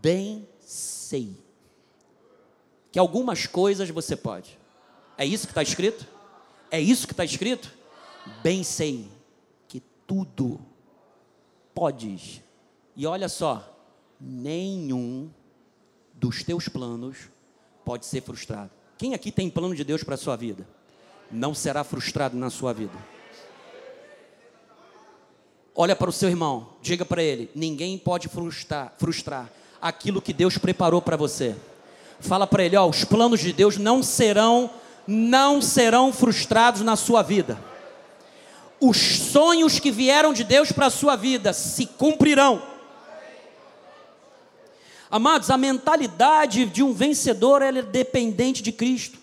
[0.00, 1.32] Bem sei
[2.92, 4.58] que algumas coisas você pode.
[5.16, 6.06] É isso que está escrito?
[6.70, 7.72] É isso que está escrito?
[8.42, 9.08] Bem sei
[9.66, 10.60] que tudo
[11.74, 12.40] podes.
[12.94, 13.76] E olha só,
[14.20, 15.30] nenhum
[16.18, 17.16] dos teus planos
[17.84, 18.70] pode ser frustrado.
[18.96, 20.66] Quem aqui tem plano de Deus para a sua vida?
[21.30, 22.98] Não será frustrado na sua vida.
[25.74, 29.48] Olha para o seu irmão, diga para ele: ninguém pode frustrar, frustrar
[29.80, 31.54] aquilo que Deus preparou para você.
[32.18, 34.70] Fala para ele: ó, os planos de Deus não serão,
[35.06, 37.62] não serão frustrados na sua vida.
[38.80, 42.77] Os sonhos que vieram de Deus para a sua vida se cumprirão.
[45.10, 49.18] Amados, a mentalidade de um vencedor é dependente de Cristo.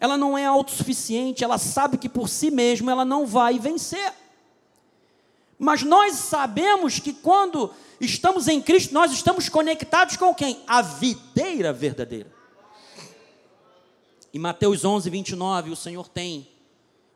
[0.00, 4.12] Ela não é autossuficiente, ela sabe que por si mesma ela não vai vencer.
[5.58, 10.62] Mas nós sabemos que quando estamos em Cristo, nós estamos conectados com quem?
[10.66, 12.32] A videira verdadeira.
[14.32, 16.48] Em Mateus 11, 29, o Senhor tem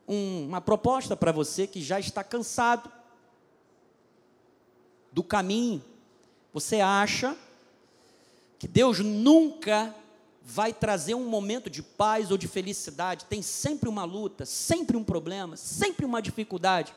[0.07, 2.93] um, uma proposta para você que já está cansado
[5.11, 5.83] do caminho.
[6.53, 7.37] Você acha
[8.65, 9.95] que Deus nunca
[10.43, 15.05] vai trazer um momento de paz ou de felicidade, tem sempre uma luta, sempre um
[15.05, 16.95] problema, sempre uma dificuldade.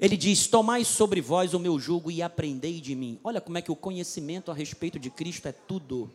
[0.00, 3.20] Ele diz: Tomai sobre vós o meu jugo e aprendei de mim.
[3.22, 6.10] Olha como é que o conhecimento a respeito de Cristo é tudo.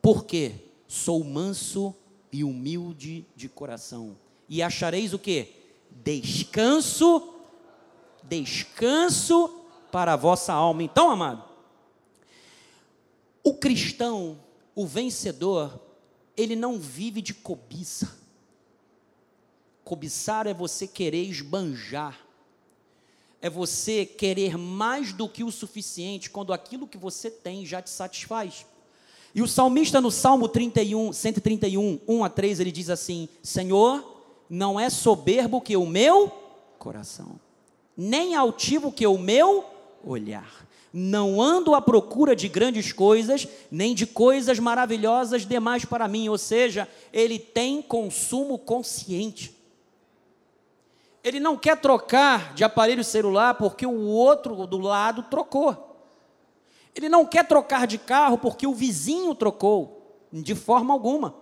[0.00, 0.54] Por quê?
[0.88, 1.94] Sou manso
[2.32, 4.16] e humilde de coração.
[4.48, 5.48] E achareis o que?
[6.02, 7.34] Descanso,
[8.22, 9.60] descanso
[9.92, 10.82] para a vossa alma.
[10.82, 11.53] Então, amado,
[13.44, 14.40] o cristão,
[14.74, 15.78] o vencedor,
[16.34, 18.18] ele não vive de cobiça.
[19.84, 22.18] Cobiçar é você querer esbanjar,
[23.42, 27.90] é você querer mais do que o suficiente quando aquilo que você tem já te
[27.90, 28.64] satisfaz.
[29.34, 34.80] E o salmista no Salmo 31, 131, 1 a 3, ele diz assim: Senhor, não
[34.80, 36.28] é soberbo que o meu
[36.78, 37.38] coração,
[37.94, 39.66] nem altivo que o meu
[40.02, 40.64] olhar
[40.96, 46.28] não ando à procura de grandes coisas, nem de coisas maravilhosas demais para mim.
[46.28, 49.56] Ou seja, ele tem consumo consciente.
[51.24, 55.96] Ele não quer trocar de aparelho celular porque o outro do lado trocou.
[56.94, 61.34] Ele não quer trocar de carro porque o vizinho trocou, de forma alguma.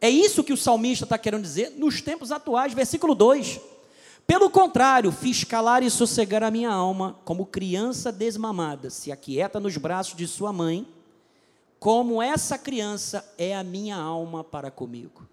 [0.00, 3.60] É isso que o salmista está querendo dizer nos tempos atuais, versículo 2.
[4.30, 9.76] Pelo contrário, fiz calar e sossegar a minha alma, como criança desmamada, se aquieta nos
[9.76, 10.86] braços de sua mãe,
[11.80, 15.28] como essa criança é a minha alma para comigo.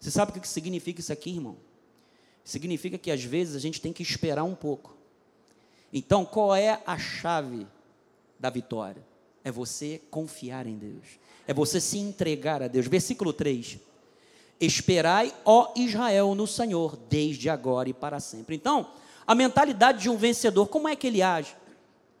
[0.00, 1.58] Você sabe o que significa isso aqui, irmão?
[2.42, 4.96] Significa que às vezes a gente tem que esperar um pouco.
[5.92, 7.66] Então, qual é a chave
[8.38, 9.04] da vitória?
[9.44, 11.04] É você confiar em Deus.
[11.46, 12.86] É você se entregar a Deus.
[12.86, 13.78] Versículo 3.
[14.60, 18.54] Esperai, ó Israel, no Senhor, desde agora e para sempre.
[18.56, 18.88] Então,
[19.26, 21.56] a mentalidade de um vencedor, como é que ele age?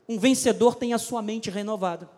[0.08, 2.08] Um vencedor tem a sua mente renovada.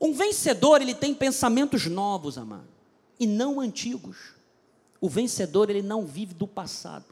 [0.00, 2.68] Um vencedor, ele tem pensamentos novos, amado,
[3.18, 4.34] e não antigos.
[5.00, 7.06] O vencedor, ele não vive do passado.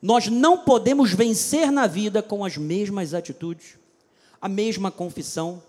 [0.00, 3.76] Nós não podemos vencer na vida com as mesmas atitudes,
[4.40, 5.62] a mesma confissão.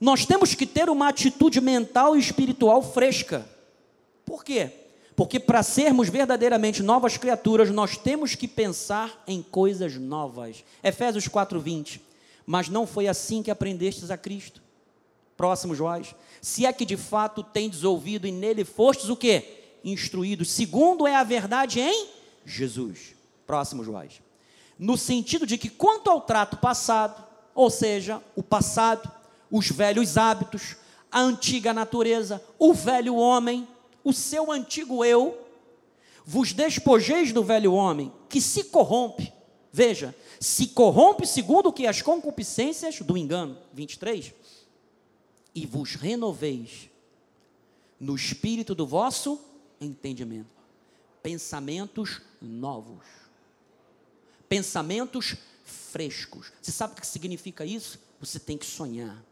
[0.00, 3.48] Nós temos que ter uma atitude mental e espiritual fresca.
[4.24, 4.70] Por quê?
[5.16, 10.64] Porque para sermos verdadeiramente novas criaturas, nós temos que pensar em coisas novas.
[10.82, 12.00] Efésios 4:20.
[12.46, 14.60] Mas não foi assim que aprendestes a Cristo.
[15.36, 16.14] Próximo Joás.
[16.42, 19.62] Se é que de fato tendes ouvido e nele fostes o quê?
[19.84, 20.50] Instruídos.
[20.50, 22.08] Segundo é a verdade em
[22.44, 23.14] Jesus.
[23.46, 24.20] Próximo Joás.
[24.78, 29.10] No sentido de que quanto ao trato passado, ou seja, o passado,
[29.50, 30.76] os velhos hábitos,
[31.10, 33.66] a antiga natureza, o velho homem,
[34.04, 35.36] o seu antigo eu,
[36.24, 39.32] vos despojeis do velho homem, que se corrompe,
[39.72, 44.32] veja, se corrompe segundo que as concupiscências do engano, 23,
[45.54, 46.90] e vos renoveis
[47.98, 49.40] no espírito do vosso
[49.80, 50.50] entendimento.
[51.22, 53.06] Pensamentos novos.
[54.48, 56.52] Pensamentos frescos.
[56.60, 57.98] Você sabe o que significa isso?
[58.20, 59.24] Você tem que sonhar.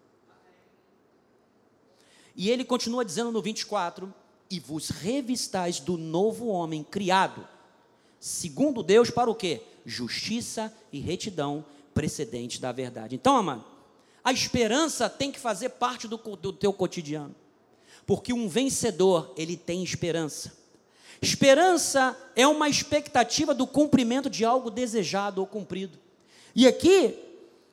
[2.35, 4.12] E ele continua dizendo no 24:
[4.53, 7.49] E vos revistais do novo homem criado,
[8.21, 9.62] segundo Deus, para o quê?
[9.87, 13.15] Justiça e retidão precedente da verdade.
[13.15, 13.65] Então, amado,
[14.23, 17.35] a esperança tem que fazer parte do, do teu cotidiano.
[18.07, 20.53] Porque um vencedor, ele tem esperança.
[21.23, 25.99] Esperança é uma expectativa do cumprimento de algo desejado ou cumprido.
[26.55, 27.19] E aqui,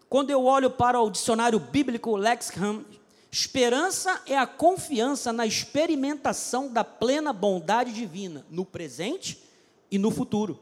[0.08, 2.86] quando eu olho para o dicionário bíblico Lexham,
[3.32, 9.42] esperança é a confiança na experimentação da plena bondade divina no presente
[9.92, 10.60] e no futuro.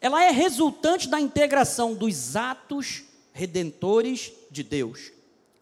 [0.00, 5.12] Ela é resultante da integração dos atos redentores de Deus.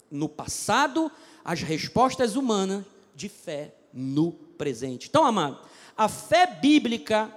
[0.09, 1.11] No passado,
[1.43, 5.07] as respostas humanas de fé no presente.
[5.09, 5.59] Então, amado,
[5.95, 7.33] a fé bíblica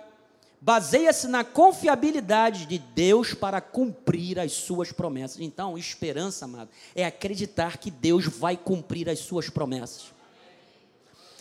[0.60, 5.40] baseia-se na confiabilidade de Deus para cumprir as suas promessas.
[5.40, 10.12] Então, esperança, amado, é acreditar que Deus vai cumprir as suas promessas.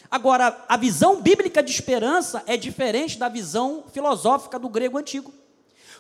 [0.10, 5.34] Agora, a visão bíblica de esperança é diferente da visão filosófica do grego antigo.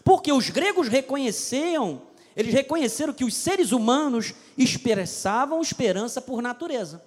[0.03, 2.01] Porque os gregos reconheciam,
[2.35, 7.03] eles reconheceram que os seres humanos expressavam esperança por natureza.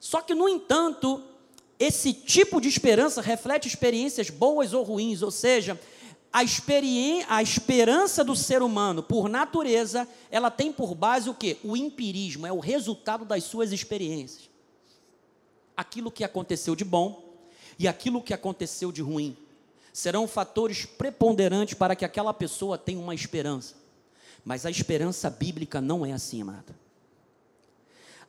[0.00, 1.22] Só que, no entanto,
[1.80, 5.80] esse tipo de esperança reflete experiências boas ou ruins, ou seja,
[6.30, 6.40] a,
[7.28, 11.56] a esperança do ser humano, por natureza, ela tem por base o que?
[11.64, 14.50] O empirismo, é o resultado das suas experiências.
[15.74, 17.24] Aquilo que aconteceu de bom
[17.78, 19.34] e aquilo que aconteceu de ruim
[19.90, 23.74] serão fatores preponderantes para que aquela pessoa tenha uma esperança.
[24.44, 26.78] Mas a esperança bíblica não é assim, amada.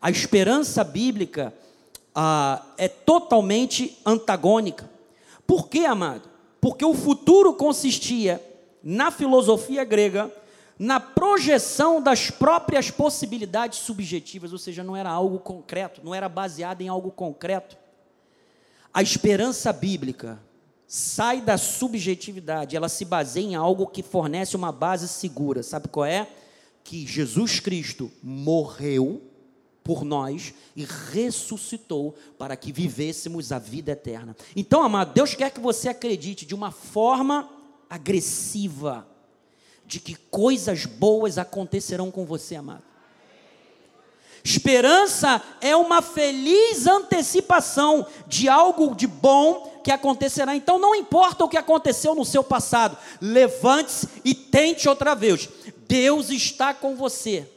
[0.01, 1.53] A esperança bíblica
[2.13, 4.89] ah, é totalmente antagônica.
[5.47, 6.29] Por quê, amado?
[6.59, 8.41] Porque o futuro consistia,
[8.83, 10.31] na filosofia grega,
[10.77, 16.81] na projeção das próprias possibilidades subjetivas, ou seja, não era algo concreto, não era baseado
[16.81, 17.77] em algo concreto.
[18.93, 20.39] A esperança bíblica
[20.87, 25.63] sai da subjetividade, ela se baseia em algo que fornece uma base segura.
[25.63, 26.27] Sabe qual é?
[26.83, 29.21] Que Jesus Cristo morreu
[29.83, 34.35] por nós e ressuscitou para que vivêssemos a vida eterna.
[34.55, 37.49] Então, amado, Deus quer que você acredite de uma forma
[37.89, 39.07] agressiva
[39.85, 42.83] de que coisas boas acontecerão com você, amado.
[44.43, 50.55] Esperança é uma feliz antecipação de algo de bom que acontecerá.
[50.55, 55.49] Então não importa o que aconteceu no seu passado, levante-se e tente outra vez.
[55.87, 57.50] Deus está com você.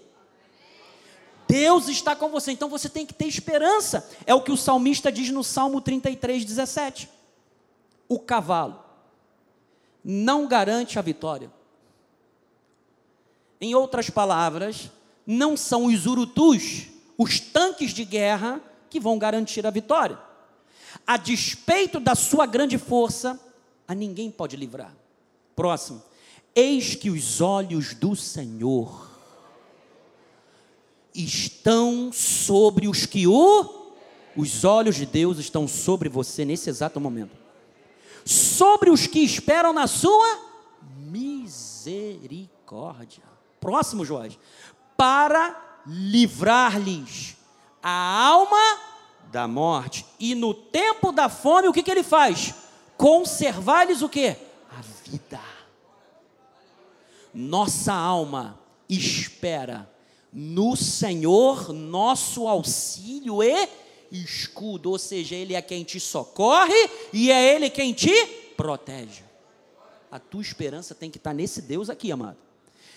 [1.54, 4.10] Deus está com você, então você tem que ter esperança.
[4.26, 7.08] É o que o salmista diz no Salmo 33, 17.
[8.08, 8.82] O cavalo
[10.02, 11.48] não garante a vitória.
[13.60, 14.90] Em outras palavras,
[15.24, 20.18] não são os urutus, os tanques de guerra, que vão garantir a vitória.
[21.06, 23.40] A despeito da sua grande força,
[23.86, 24.92] a ninguém pode livrar.
[25.54, 26.02] Próximo.
[26.52, 29.13] Eis que os olhos do Senhor
[31.14, 33.82] estão sobre os que o.
[34.36, 37.36] Os olhos de Deus estão sobre você nesse exato momento.
[38.24, 40.40] Sobre os que esperam na sua
[41.06, 43.22] misericórdia.
[43.60, 44.36] Próximo, Jorge.
[44.96, 47.36] Para livrar-lhes
[47.82, 48.80] a alma
[49.30, 50.04] da morte.
[50.18, 52.54] E no tempo da fome, o que, que ele faz?
[52.96, 54.36] Conservar-lhes o que?
[54.70, 55.40] A vida.
[57.32, 59.93] Nossa alma espera
[60.34, 63.68] no Senhor nosso auxílio e
[64.10, 68.12] escudo, ou seja, Ele é quem te socorre e é Ele quem te
[68.56, 69.22] protege.
[70.10, 72.36] A tua esperança tem que estar nesse Deus aqui, amado.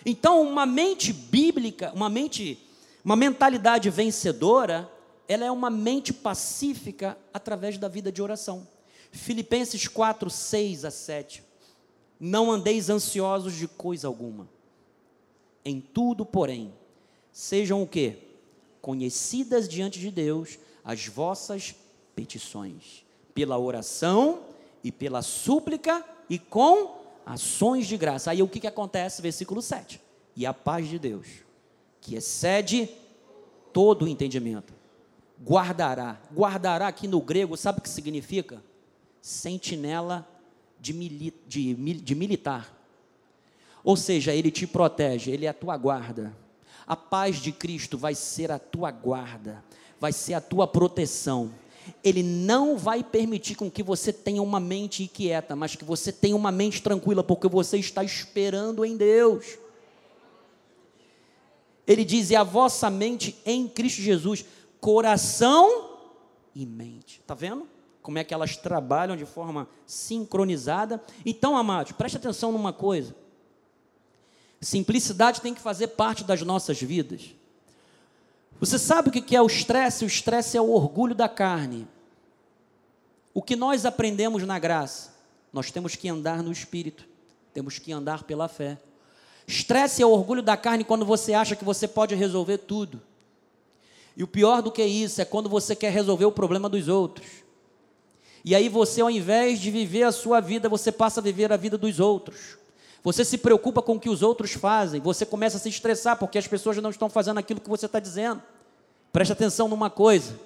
[0.04, 2.60] Então, uma mente bíblica, uma mente,
[3.06, 4.92] uma mentalidade vencedora,
[5.28, 8.68] ela é uma mente pacífica através da vida de oração.
[9.12, 11.44] Filipenses 4, 6 a 7.
[12.20, 14.50] Não andeis ansiosos de coisa alguma.
[15.64, 16.74] Em tudo, porém,
[17.38, 18.18] sejam o que?
[18.82, 21.76] Conhecidas diante de Deus as vossas
[22.16, 24.42] petições, pela oração
[24.84, 28.32] e pela súplica e com ações de graça.
[28.32, 29.22] Aí o que, que acontece?
[29.22, 30.02] Versículo 7.
[30.36, 31.28] E a paz de Deus,
[32.02, 32.90] que excede
[33.72, 34.74] todo o entendimento,
[35.40, 36.20] guardará.
[36.34, 38.64] Guardará aqui no grego, sabe o que significa?
[39.22, 40.28] Sentinela
[40.80, 42.76] de, mili de, de militar.
[43.84, 46.36] Ou seja, ele te protege, ele é a tua guarda
[46.88, 49.64] A paz de Cristo vai ser a tua guarda,
[50.00, 51.52] vai ser a tua proteção.
[52.04, 56.36] Ele não vai permitir com que você tenha uma mente inquieta, mas que você tenha
[56.36, 59.58] uma mente tranquila, porque você está esperando em Deus.
[61.86, 64.46] Ele diz: e a vossa mente em Cristo Jesus,
[64.80, 65.98] coração
[66.56, 67.20] e mente.
[67.20, 67.68] Está vendo?
[68.02, 71.04] Como é que elas trabalham de forma sincronizada.
[71.26, 73.14] Então, amados, preste atenção numa coisa.
[74.60, 77.36] Simplicidade tem que fazer parte das nossas vidas.
[78.60, 80.04] Você sabe o que é o estresse?
[80.04, 81.88] O estresse é o orgulho da carne.
[83.34, 85.16] O que nós aprendemos na graça?
[85.54, 87.06] Nós temos que andar no espírito,
[87.54, 88.80] temos que andar pela fé.
[89.46, 93.02] Estresse é o orgulho da carne quando você acha que você pode resolver tudo.
[94.16, 97.28] E o pior do que isso é quando você quer resolver o problema dos outros.
[98.44, 101.58] E aí você, ao invés de viver a sua vida, você passa a viver a
[101.58, 102.58] vida dos outros.
[103.04, 106.38] Você se preocupa com o que os outros fazem, você começa a se estressar porque
[106.38, 108.42] as pessoas não estão fazendo aquilo que você está dizendo.
[109.12, 110.40] Preste atenção numa coisa.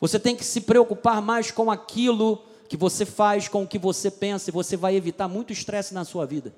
[0.00, 4.10] Você tem que se preocupar mais com aquilo que você faz, com o que você
[4.10, 6.54] pensa, e você vai evitar muito estresse na sua vida.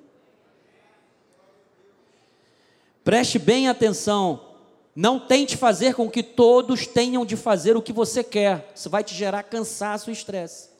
[3.03, 4.47] Preste bem atenção.
[4.95, 8.71] Não tente fazer com que todos tenham de fazer o que você quer.
[8.75, 10.70] Isso vai te gerar cansaço e estresse.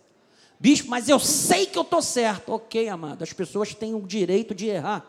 [0.62, 2.52] Bispo, mas eu sei que eu estou certo.
[2.52, 5.04] Ok, amado, as pessoas têm o direito de errar.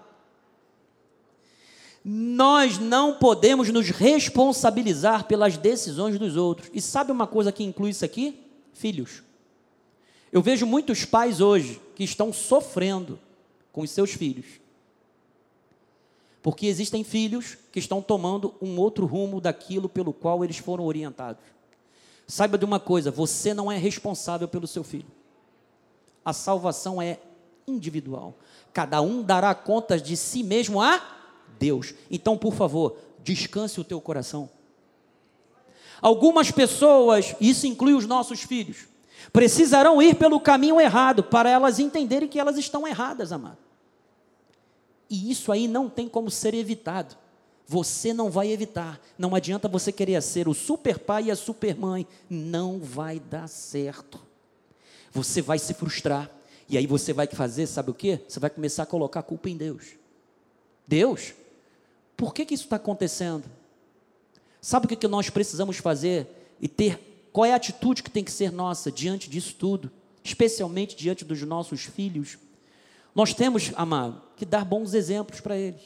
[2.02, 6.70] Nós não podemos nos responsabilizar pelas decisões dos outros.
[6.72, 8.40] E sabe uma coisa que inclui isso aqui?
[8.72, 9.22] Filhos.
[10.32, 13.20] Eu vejo muitos pais hoje que estão sofrendo
[13.70, 14.46] com os seus filhos.
[16.42, 21.44] Porque existem filhos que estão tomando um outro rumo daquilo pelo qual eles foram orientados.
[22.26, 25.20] Saiba de uma coisa: você não é responsável pelo seu filho
[26.24, 27.18] a salvação é
[27.66, 28.34] individual.
[28.72, 31.02] Cada um dará contas de si mesmo a
[31.58, 31.94] Deus.
[32.10, 34.48] Então, por favor, descanse o teu coração.
[36.00, 38.88] Algumas pessoas, isso inclui os nossos filhos,
[39.32, 43.58] precisarão ir pelo caminho errado para elas entenderem que elas estão erradas, amado.
[45.08, 47.16] E isso aí não tem como ser evitado.
[47.66, 49.00] Você não vai evitar.
[49.16, 52.06] Não adianta você querer ser o super pai e a super mãe.
[52.28, 54.31] Não vai dar certo
[55.12, 56.30] você vai se frustrar.
[56.68, 58.18] E aí você vai fazer, sabe o que?
[58.26, 59.88] Você vai começar a colocar a culpa em Deus.
[60.86, 61.34] Deus,
[62.16, 63.44] por que, que isso está acontecendo?
[64.60, 67.28] Sabe o que, que nós precisamos fazer e ter?
[67.32, 69.90] Qual é a atitude que tem que ser nossa diante disso tudo?
[70.24, 72.38] Especialmente diante dos nossos filhos.
[73.14, 75.82] Nós temos, amado, que dar bons exemplos para eles.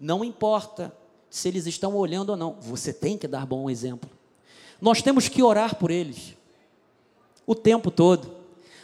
[0.00, 0.94] Não importa
[1.28, 4.08] se eles estão olhando ou não, você tem que dar bom exemplo.
[4.80, 6.35] Nós temos que orar por eles
[7.46, 8.36] o tempo todo.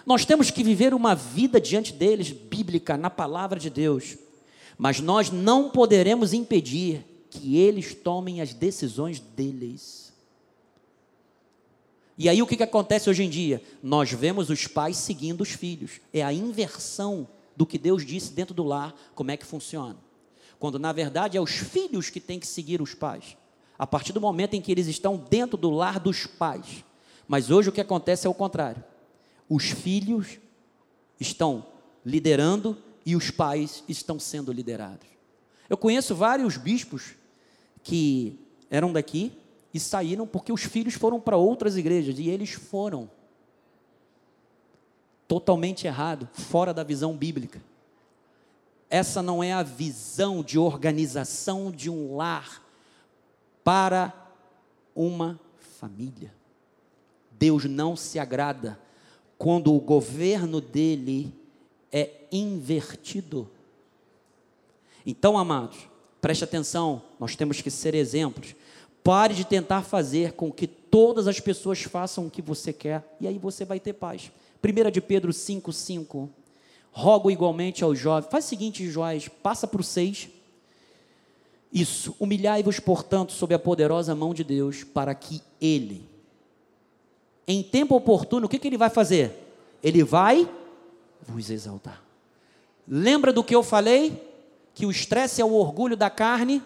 [0.07, 4.17] Nós temos que viver uma vida diante deles, bíblica, na palavra de Deus.
[4.79, 10.13] Mas nós não poderemos impedir que eles tomem as decisões deles.
[12.19, 13.63] E aí o que, que acontece hoje em dia?
[13.83, 16.01] Nós vemos os pais seguindo os filhos.
[16.13, 19.97] É a inversão do que Deus disse dentro do lar, como é que funciona.
[20.59, 23.37] Quando na verdade é os filhos que têm que seguir os pais.
[23.79, 26.85] A partir do momento em que eles estão dentro do lar dos pais.
[27.27, 28.83] Mas hoje o que acontece é o contrário.
[29.49, 30.39] Os filhos
[31.19, 31.67] estão
[32.05, 35.07] liderando e os pais estão sendo liderados.
[35.69, 37.15] Eu conheço vários bispos
[37.83, 38.39] que
[38.71, 39.33] eram daqui
[39.73, 43.11] e saíram porque os filhos foram para outras igrejas e eles foram
[45.27, 47.63] totalmente errado, fora da visão bíblica.
[48.91, 52.63] Essa não é a visão de organização de um lar
[53.65, 54.13] para
[54.95, 55.41] uma
[55.81, 56.35] família.
[57.43, 58.79] Deus não se agrada
[59.37, 61.35] quando o governo dele
[61.91, 63.51] é invertido.
[65.05, 65.89] Então, amados,
[66.21, 68.55] preste atenção, nós temos que ser exemplos.
[69.03, 73.27] Pare de tentar fazer com que todas as pessoas façam o que você quer, e
[73.27, 74.31] aí você vai ter paz.
[74.63, 76.29] 1 de Pedro 5,5.
[76.93, 78.31] Rogo igualmente aos jovens.
[78.31, 80.29] Faz o seguinte, Joás, passa para o 6.
[81.73, 86.12] Isso, humilhai-vos, portanto, sob a poderosa mão de Deus, para que Ele,
[87.47, 89.33] em tempo oportuno, o que, que ele vai fazer?
[89.83, 90.49] Ele vai
[91.21, 92.03] vos exaltar.
[92.87, 94.31] Lembra do que eu falei?
[94.75, 96.63] Que o estresse é o orgulho da carne.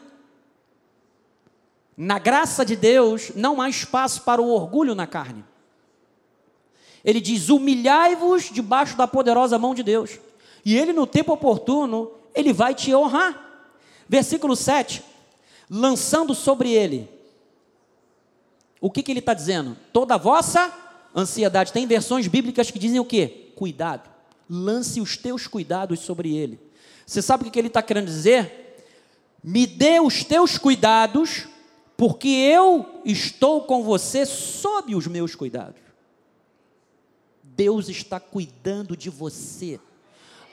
[1.97, 5.45] Na graça de Deus, não há espaço para o orgulho na carne.
[7.05, 10.19] Ele diz: humilhai-vos debaixo da poderosa mão de Deus.
[10.65, 13.65] E ele, no tempo oportuno, ele vai te honrar.
[14.09, 15.03] Versículo 7:
[15.71, 17.16] lançando sobre ele
[18.81, 19.77] o que, que ele está dizendo?
[19.93, 20.73] Toda a vossa
[21.15, 21.73] ansiedade.
[21.73, 23.53] Tem versões bíblicas que dizem o quê?
[23.55, 24.09] Cuidado.
[24.49, 26.61] Lance os teus cuidados sobre ele.
[27.07, 28.85] Você sabe o que, que ele está querendo dizer?
[29.43, 31.47] Me dê os teus cuidados,
[31.97, 35.81] porque eu estou com você sob os meus cuidados.
[37.43, 39.81] Deus está cuidando de você.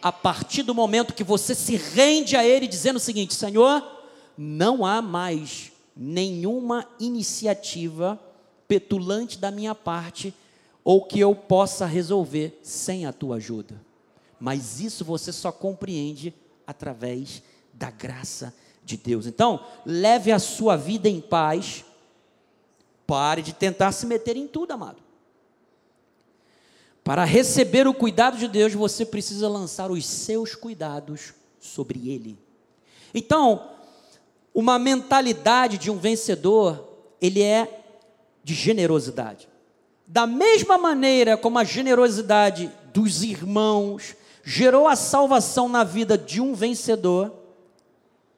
[0.01, 3.83] A partir do momento que você se rende a Ele, dizendo o seguinte: Senhor,
[4.37, 8.19] não há mais nenhuma iniciativa
[8.67, 10.33] petulante da minha parte
[10.83, 13.79] ou que eu possa resolver sem a tua ajuda.
[14.39, 16.33] Mas isso você só compreende
[16.67, 17.41] através
[17.73, 19.25] da graça de Deus.
[19.25, 21.85] Então, leve a sua vida em paz.
[23.07, 25.01] Pare de tentar se meter em tudo, amado.
[27.03, 32.37] Para receber o cuidado de Deus, você precisa lançar os seus cuidados sobre Ele.
[33.13, 33.72] Então,
[34.53, 36.87] uma mentalidade de um vencedor,
[37.19, 37.85] ele é
[38.43, 39.47] de generosidade.
[40.05, 46.53] Da mesma maneira como a generosidade dos irmãos gerou a salvação na vida de um
[46.53, 47.33] vencedor,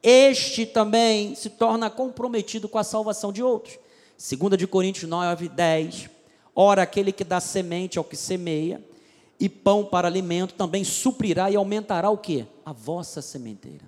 [0.02, 3.78] este também se torna comprometido com a salvação de outros.
[4.16, 6.08] 2 de Coríntios 9, 10.
[6.54, 8.80] Ora, aquele que dá semente ao que semeia,
[9.38, 12.46] e pão para alimento, também suprirá e aumentará o que?
[12.64, 13.84] A vossa sementeira.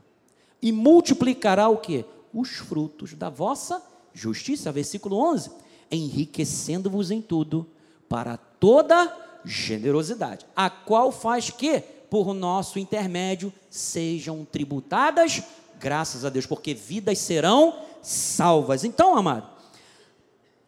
[0.61, 2.05] E multiplicará o que?
[2.33, 3.83] Os frutos da vossa
[4.15, 4.73] justiça.
[4.73, 5.51] Versículo 11
[5.91, 7.67] enriquecendo-vos em tudo
[8.09, 9.15] para toda
[9.45, 15.43] generosidade, a qual faz que, por nosso intermédio, sejam tributadas,
[15.79, 18.85] graças a Deus, porque vidas serão salvas.
[18.85, 19.49] Então, amado,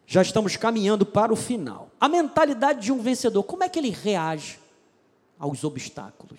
[0.06, 1.90] já estamos caminhando para o final.
[2.00, 4.58] A mentalidade de um vencedor, como é que ele reage
[5.38, 6.38] aos obstáculos?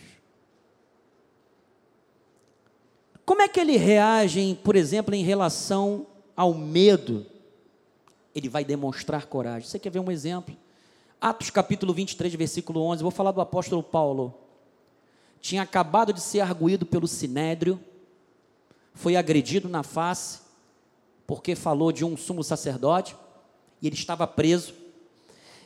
[3.31, 6.05] Como é que ele reage, por exemplo, em relação
[6.35, 7.25] ao medo
[8.35, 9.69] ele vai demonstrar coragem.
[9.69, 10.53] Você quer ver um exemplo?
[11.21, 13.01] Atos capítulo 23, versículo 11.
[13.01, 14.37] Vou falar do apóstolo Paulo.
[15.39, 17.79] Tinha acabado de ser arguído pelo sinédrio,
[18.93, 20.41] foi agredido na face,
[21.25, 23.15] porque falou de um sumo sacerdote,
[23.81, 24.73] e ele estava preso.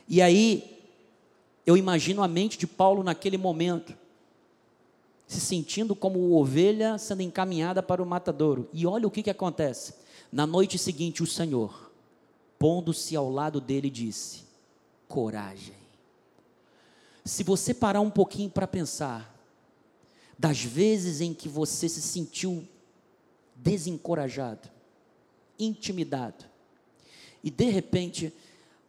[0.08, 0.86] E aí,
[1.66, 3.92] eu imagino a mente de Paulo naquele momento,
[5.26, 8.68] se sentindo como ovelha sendo encaminhada para o matadouro.
[8.72, 9.94] E olha o que, que acontece.
[10.30, 11.86] Na noite seguinte, o Senhor
[12.58, 14.44] pondo-se ao lado dele, disse:
[15.08, 15.74] Coragem.
[17.24, 19.34] Se você parar um pouquinho para pensar,
[20.38, 22.66] das vezes em que você se sentiu
[23.54, 24.68] desencorajado,
[25.58, 26.44] intimidado,
[27.42, 28.32] e de repente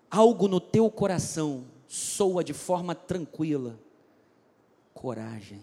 [0.10, 3.80] algo no teu coração soa de forma tranquila,
[4.94, 5.62] coragem.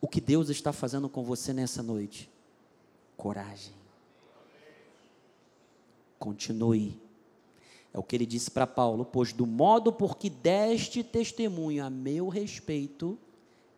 [0.00, 2.30] O que Deus está fazendo com você nessa noite?
[3.16, 3.80] Coragem
[6.20, 7.00] continue.
[7.92, 11.90] É o que ele disse para Paulo: Pois do modo por que deste testemunho a
[11.90, 13.18] meu respeito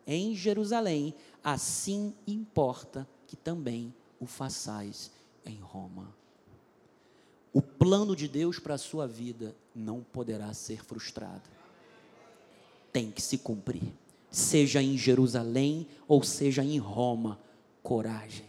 [0.06, 5.10] em Jerusalém, assim importa que também o façais
[5.46, 6.12] em Roma.
[7.54, 11.48] O plano de Deus para a sua vida não poderá ser frustrado.
[12.92, 13.92] Tem que se cumprir.
[14.32, 17.38] Seja em Jerusalém ou seja em Roma,
[17.84, 18.46] coragem.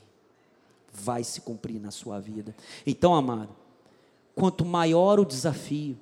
[0.91, 2.55] Vai se cumprir na sua vida.
[2.85, 3.55] Então, amado,
[4.35, 5.97] Quanto maior o desafio,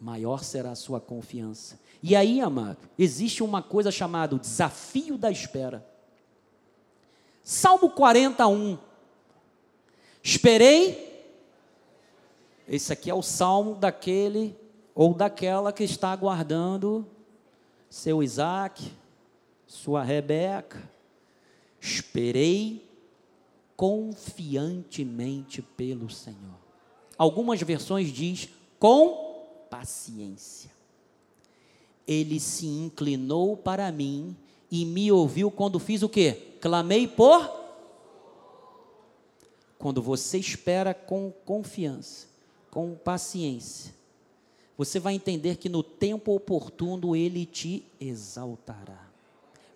[0.00, 1.78] maior será a sua confiança.
[2.02, 5.84] E aí, amado, existe uma coisa chamada desafio da espera.
[7.42, 8.78] Salmo 41.
[10.22, 11.12] Esperei.
[12.68, 14.56] Esse aqui é o salmo daquele
[14.94, 17.06] ou daquela que está aguardando
[17.94, 18.90] seu Isaac,
[19.68, 20.82] sua Rebeca.
[21.80, 22.84] Esperei
[23.76, 26.58] confiantemente pelo Senhor.
[27.16, 28.48] Algumas versões diz
[28.80, 30.72] com paciência.
[32.04, 34.36] Ele se inclinou para mim
[34.68, 36.56] e me ouviu quando fiz o quê?
[36.60, 37.48] Clamei por
[39.78, 42.26] quando você espera com confiança,
[42.72, 43.94] com paciência,
[44.76, 49.08] você vai entender que no tempo oportuno ele te exaltará.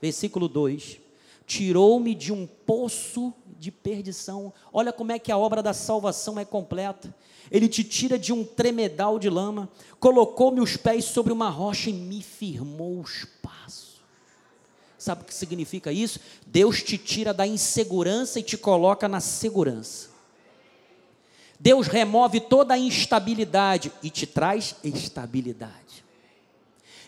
[0.01, 0.99] Versículo 2:
[1.46, 4.53] Tirou-me de um poço de perdição.
[4.72, 7.14] Olha como é que a obra da salvação é completa.
[7.51, 9.68] Ele te tira de um tremedal de lama,
[9.99, 14.03] colocou-me os pés sobre uma rocha e me firmou os passos.
[14.99, 16.20] Sabe o que significa isso?
[16.46, 20.07] Deus te tira da insegurança e te coloca na segurança.
[21.59, 26.04] Deus remove toda a instabilidade e te traz estabilidade.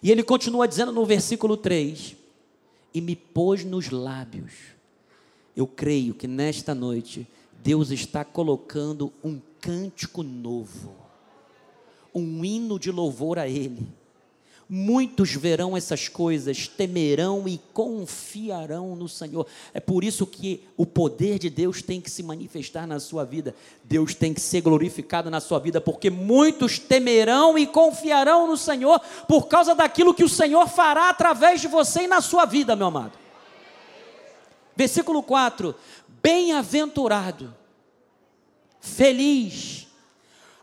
[0.03, 2.17] E ele continua dizendo no versículo 3:
[2.93, 4.53] E me pôs nos lábios.
[5.57, 7.27] Eu creio que nesta noite
[7.63, 10.95] Deus está colocando um cântico novo,
[12.15, 13.87] um hino de louvor a Ele,
[14.73, 19.45] Muitos verão essas coisas, temerão e confiarão no Senhor.
[19.75, 23.53] É por isso que o poder de Deus tem que se manifestar na sua vida.
[23.83, 29.01] Deus tem que ser glorificado na sua vida, porque muitos temerão e confiarão no Senhor
[29.27, 32.87] por causa daquilo que o Senhor fará através de você e na sua vida, meu
[32.87, 33.19] amado.
[34.77, 35.75] Versículo 4:
[36.23, 37.53] Bem-aventurado,
[38.79, 39.89] feliz,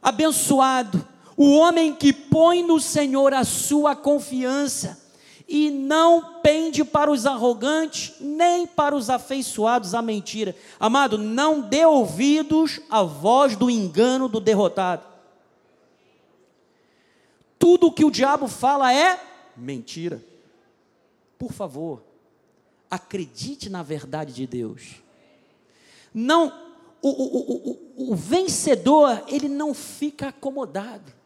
[0.01, 1.05] abençoado
[1.37, 4.99] o homem que põe no Senhor a sua confiança
[5.47, 10.55] e não pende para os arrogantes, nem para os afeiçoados à mentira.
[10.79, 15.05] Amado, não dê ouvidos à voz do engano do derrotado.
[17.59, 19.23] Tudo o que o diabo fala é
[19.55, 20.23] mentira.
[21.37, 22.01] Por favor,
[22.89, 24.95] acredite na verdade de Deus.
[26.11, 26.51] Não,
[26.99, 31.17] o, o, o, o vencedor, ele não fica acomodado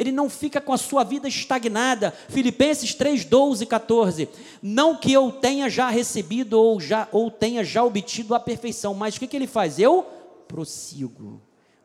[0.00, 2.14] ele não fica com a sua vida estagnada.
[2.30, 4.28] Filipenses 3, 12 e 14.
[4.62, 9.16] Não que eu tenha já recebido ou, já, ou tenha já obtido a perfeição, mas
[9.16, 9.78] o que, que ele faz?
[9.78, 10.06] Eu
[10.48, 11.42] prossigo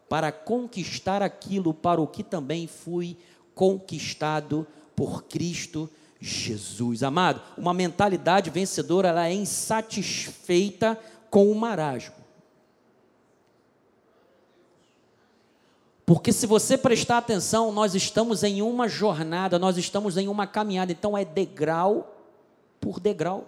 [0.07, 3.17] para conquistar aquilo para o que também fui
[3.53, 7.03] conquistado por Cristo Jesus.
[7.03, 10.97] Amado, uma mentalidade vencedora ela é insatisfeita
[11.29, 12.15] com o marasmo.
[16.05, 20.91] Porque se você prestar atenção, nós estamos em uma jornada, nós estamos em uma caminhada,
[20.91, 22.15] então é degrau
[22.79, 23.47] por degrau.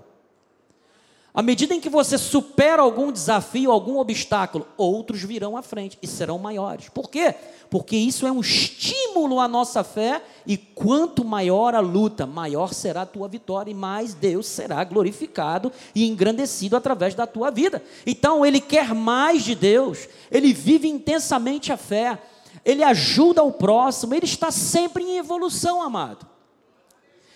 [1.38, 6.08] À medida em que você supera algum desafio, algum obstáculo, outros virão à frente e
[6.08, 6.90] serão maiores.
[6.90, 7.36] Por quê?
[7.70, 13.04] Porque isso é um estímulo à nossa fé, e quanto maior a luta, maior será
[13.04, 17.84] a tua vitória, e mais Deus será glorificado e engrandecido através da tua vida.
[18.04, 22.20] Então, ele quer mais de Deus, ele vive intensamente a fé
[22.68, 26.28] ele ajuda o próximo, ele está sempre em evolução, amado.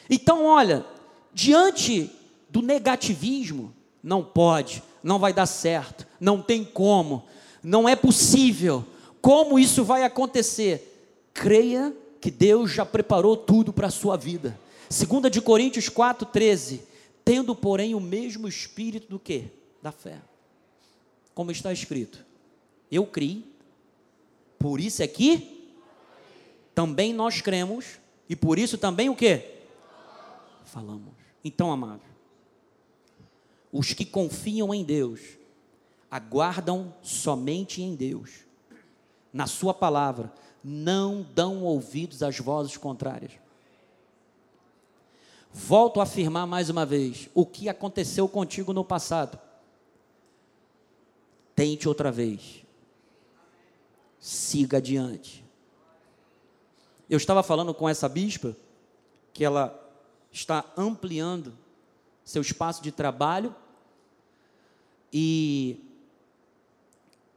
[0.09, 0.85] Então, olha,
[1.33, 2.11] diante
[2.49, 3.73] do negativismo,
[4.03, 7.23] não pode, não vai dar certo, não tem como,
[7.63, 8.85] não é possível.
[9.21, 11.29] Como isso vai acontecer?
[11.33, 14.59] Creia que Deus já preparou tudo para a sua vida.
[14.89, 16.81] 2 de Coríntios 4:13,
[17.23, 19.45] tendo, porém, o mesmo espírito do que?
[19.81, 20.17] Da fé.
[21.33, 22.19] Como está escrito:
[22.91, 23.50] Eu criei,
[24.61, 25.73] por isso é que
[26.75, 27.99] também nós cremos
[28.29, 29.59] e por isso também o que?
[30.65, 31.15] Falamos.
[31.43, 32.03] Então, amado,
[33.71, 35.19] os que confiam em Deus
[36.11, 38.45] aguardam somente em Deus,
[39.33, 40.31] na Sua palavra,
[40.63, 43.31] não dão ouvidos às vozes contrárias.
[45.51, 49.39] Volto a afirmar mais uma vez: o que aconteceu contigo no passado,
[51.55, 52.61] tente outra vez
[54.21, 55.43] siga adiante.
[57.09, 58.55] Eu estava falando com essa bispa
[59.33, 59.77] que ela
[60.31, 61.57] está ampliando
[62.23, 63.53] seu espaço de trabalho
[65.11, 65.83] e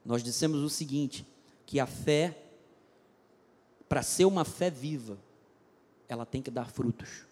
[0.04, 1.26] nós dissemos o seguinte,
[1.64, 2.38] que a fé
[3.88, 5.16] para ser uma fé viva,
[6.06, 7.22] ela tem que dar frutos.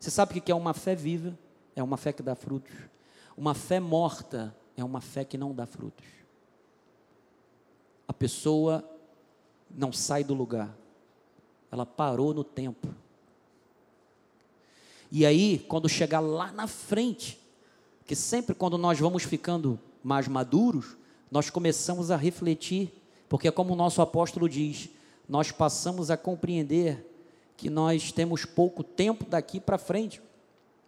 [0.00, 1.38] Você sabe o que é uma fé viva?
[1.76, 2.74] É uma fé que dá frutos.
[3.36, 6.23] Uma fé morta é uma fé que não dá frutos
[8.06, 8.84] a pessoa
[9.70, 10.76] não sai do lugar,
[11.70, 12.88] ela parou no tempo.
[15.10, 17.38] E aí, quando chegar lá na frente,
[18.06, 20.96] que sempre quando nós vamos ficando mais maduros,
[21.30, 22.92] nós começamos a refletir,
[23.28, 24.88] porque é como o nosso apóstolo diz,
[25.28, 27.10] nós passamos a compreender
[27.56, 30.20] que nós temos pouco tempo daqui para frente.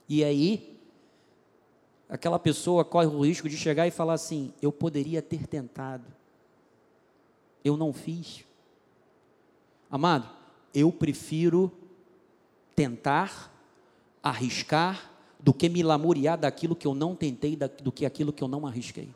[0.09, 0.77] E aí,
[2.09, 6.05] aquela pessoa corre o risco de chegar e falar assim: eu poderia ter tentado,
[7.67, 8.45] eu não fiz.
[9.91, 10.29] Amado,
[10.73, 11.73] eu prefiro
[12.77, 13.53] tentar,
[14.23, 18.49] arriscar, do que me lamuriar daquilo que eu não tentei, do que aquilo que eu
[18.49, 19.09] não arrisquei.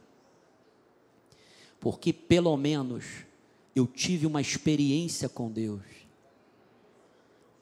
[1.79, 3.05] Porque pelo menos
[3.75, 5.83] eu tive uma experiência com Deus.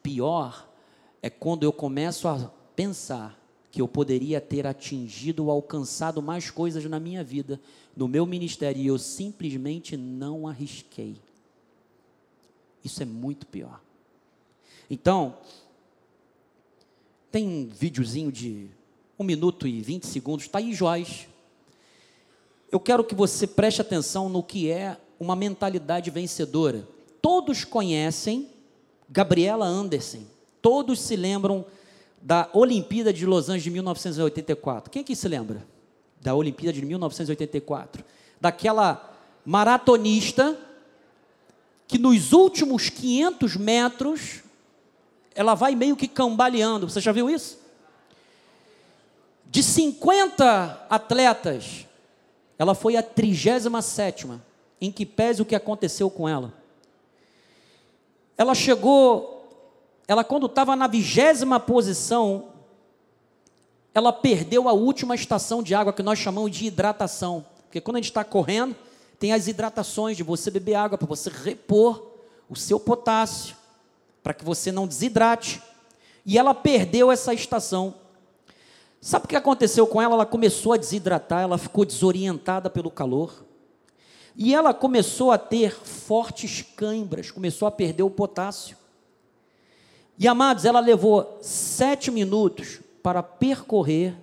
[0.03, 0.69] Pior
[1.23, 3.39] é quando eu começo a pensar
[3.79, 7.61] que eu poderia ter atingido ou alcançado mais coisas na minha vida,
[7.97, 11.15] no meu ministério, e eu simplesmente não arrisquei.
[12.85, 13.81] Isso é muito pior.
[14.91, 15.37] Então,
[17.31, 18.67] tem um videozinho de
[19.17, 21.29] um minuto e vinte segundos, está aí Joás.
[22.73, 26.85] Eu quero que você preste atenção no que é uma mentalidade vencedora.
[27.23, 28.49] Todos conhecem
[29.09, 30.25] Gabriela Anderson,
[30.61, 31.65] todos se lembram
[32.21, 34.91] da Olimpíada de Los Angeles de 1984.
[34.91, 35.67] Quem aqui se lembra
[36.21, 38.05] da Olimpíada de 1984?
[38.41, 39.15] Daquela
[39.45, 40.59] maratonista
[41.87, 44.43] que nos últimos 500 metros
[45.35, 46.89] ela vai meio que cambaleando.
[46.89, 47.59] Você já viu isso?
[49.47, 51.87] De 50 atletas,
[52.59, 54.29] ela foi a 37
[54.81, 56.53] em que pese o que aconteceu com ela.
[58.37, 59.38] Ela chegou,
[60.09, 62.49] ela quando estava na vigésima posição,
[63.95, 67.45] ela perdeu a última estação de água que nós chamamos de hidratação.
[67.65, 68.75] Porque quando a gente está correndo,
[69.19, 72.03] tem as hidratações de você beber água para você repor
[72.49, 73.55] o seu potássio,
[74.23, 75.61] para que você não desidrate.
[76.25, 77.95] E ela perdeu essa estação.
[79.03, 80.15] Sabe o que aconteceu com ela?
[80.15, 83.45] Ela começou a desidratar, ela ficou desorientada pelo calor.
[84.35, 88.78] E ela começou a ter fortes câimbras, começou a perder o potássio.
[90.19, 94.17] E amados, ela levou sete minutos para percorrer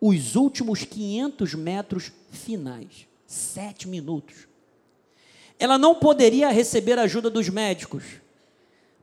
[0.00, 3.06] os últimos 500 metros finais.
[3.26, 4.48] Sete minutos.
[5.58, 8.02] Ela não poderia receber a ajuda dos médicos,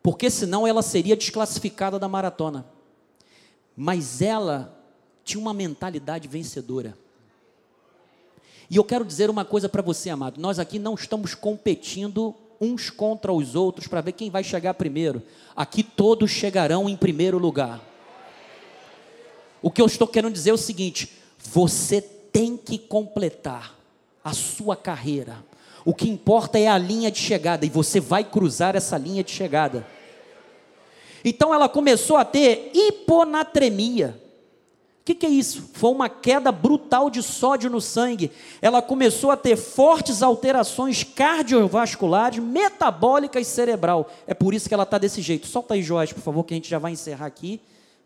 [0.01, 2.65] porque senão ela seria desclassificada da maratona.
[3.75, 4.75] Mas ela
[5.23, 6.97] tinha uma mentalidade vencedora.
[8.69, 12.89] E eu quero dizer uma coisa para você, amado: nós aqui não estamos competindo uns
[12.89, 15.21] contra os outros para ver quem vai chegar primeiro.
[15.55, 17.81] Aqui todos chegarão em primeiro lugar.
[19.61, 23.75] O que eu estou querendo dizer é o seguinte: você tem que completar
[24.23, 25.43] a sua carreira.
[25.85, 29.31] O que importa é a linha de chegada e você vai cruzar essa linha de
[29.31, 29.87] chegada.
[31.23, 34.28] Então ela começou a ter hiponatremia.
[35.01, 35.71] O que, que, é isso?
[35.73, 38.31] Foi uma queda brutal de sódio no sangue.
[38.61, 44.09] Ela começou a ter fortes alterações cardiovasculares, metabólicas e cerebral.
[44.27, 45.47] É por isso que ela está desse jeito.
[45.47, 47.59] Solta aí, Joás, por favor, que a gente já vai encerrar aqui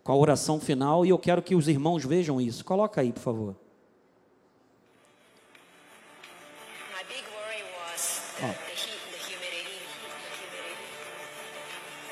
[0.04, 2.64] com a oração final e eu quero que os irmãos vejam isso.
[2.64, 3.56] Coloca aí, por favor.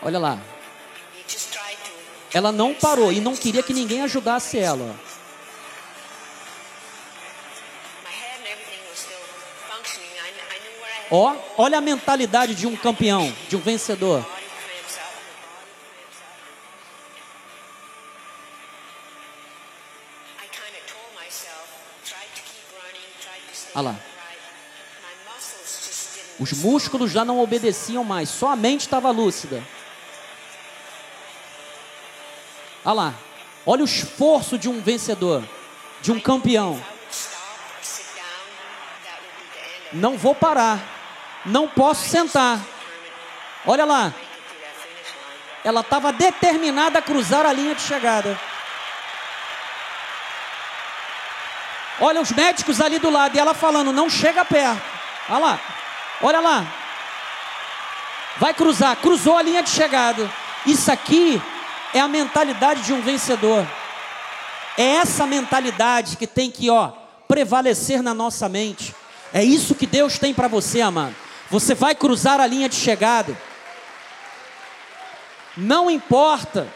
[0.03, 0.60] Olha lá.
[2.33, 4.95] Ela não parou e não queria que ninguém ajudasse ela.
[11.09, 14.25] Ó, olha a mentalidade de um campeão, de um vencedor.
[23.75, 23.95] Olha lá.
[26.39, 29.61] Os músculos já não obedeciam mais, só a mente estava lúcida.
[32.83, 33.13] Olha lá.
[33.65, 35.43] Olha o esforço de um vencedor,
[36.01, 36.83] de um campeão.
[39.93, 40.79] Não vou parar.
[41.45, 42.59] Não posso sentar.
[43.65, 44.13] Olha lá.
[45.63, 48.39] Ela estava determinada a cruzar a linha de chegada.
[51.99, 54.81] Olha os médicos ali do lado e ela falando: não chega perto.
[55.29, 55.59] Olha lá.
[56.21, 56.65] Olha lá.
[58.37, 58.95] Vai cruzar.
[58.95, 60.31] Cruzou a linha de chegada.
[60.65, 61.39] Isso aqui
[61.93, 63.67] é a mentalidade de um vencedor.
[64.77, 66.93] É essa mentalidade que tem que, ó,
[67.27, 68.95] prevalecer na nossa mente.
[69.33, 71.15] É isso que Deus tem para você, amado.
[71.49, 73.37] Você vai cruzar a linha de chegada.
[75.55, 76.67] Não importa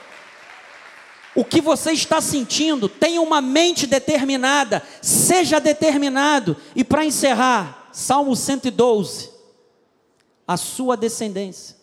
[1.33, 6.55] o que você está sentindo, tenha uma mente determinada, seja determinado.
[6.75, 9.29] E para encerrar, Salmo 112,
[10.47, 11.74] a sua descendência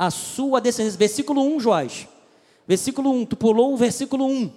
[0.00, 0.98] a sua descendência.
[0.98, 2.08] Versículo 1, Joás.
[2.66, 4.50] Versículo 1, tu pulou o versículo 1.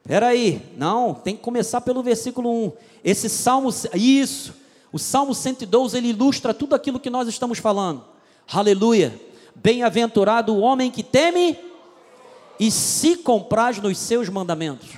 [0.00, 2.72] Espera aí, não, tem que começar pelo versículo 1.
[3.04, 4.54] Esse salmo, isso,
[4.90, 8.02] o salmo 112, ele ilustra tudo aquilo que nós estamos falando.
[8.50, 9.20] Aleluia.
[9.54, 11.58] Bem-aventurado o homem que teme
[12.58, 14.88] e se compraz nos seus mandamentos.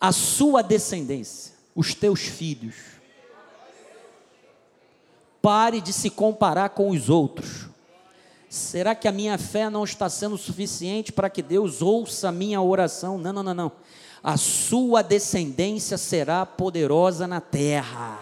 [0.00, 2.74] A sua descendência, os teus filhos.
[5.42, 7.73] Pare de se comparar com os outros.
[8.54, 12.62] Será que a minha fé não está sendo suficiente para que Deus ouça a minha
[12.62, 13.18] oração?
[13.18, 13.72] Não, não, não, não.
[14.22, 18.16] A sua descendência será poderosa na terra.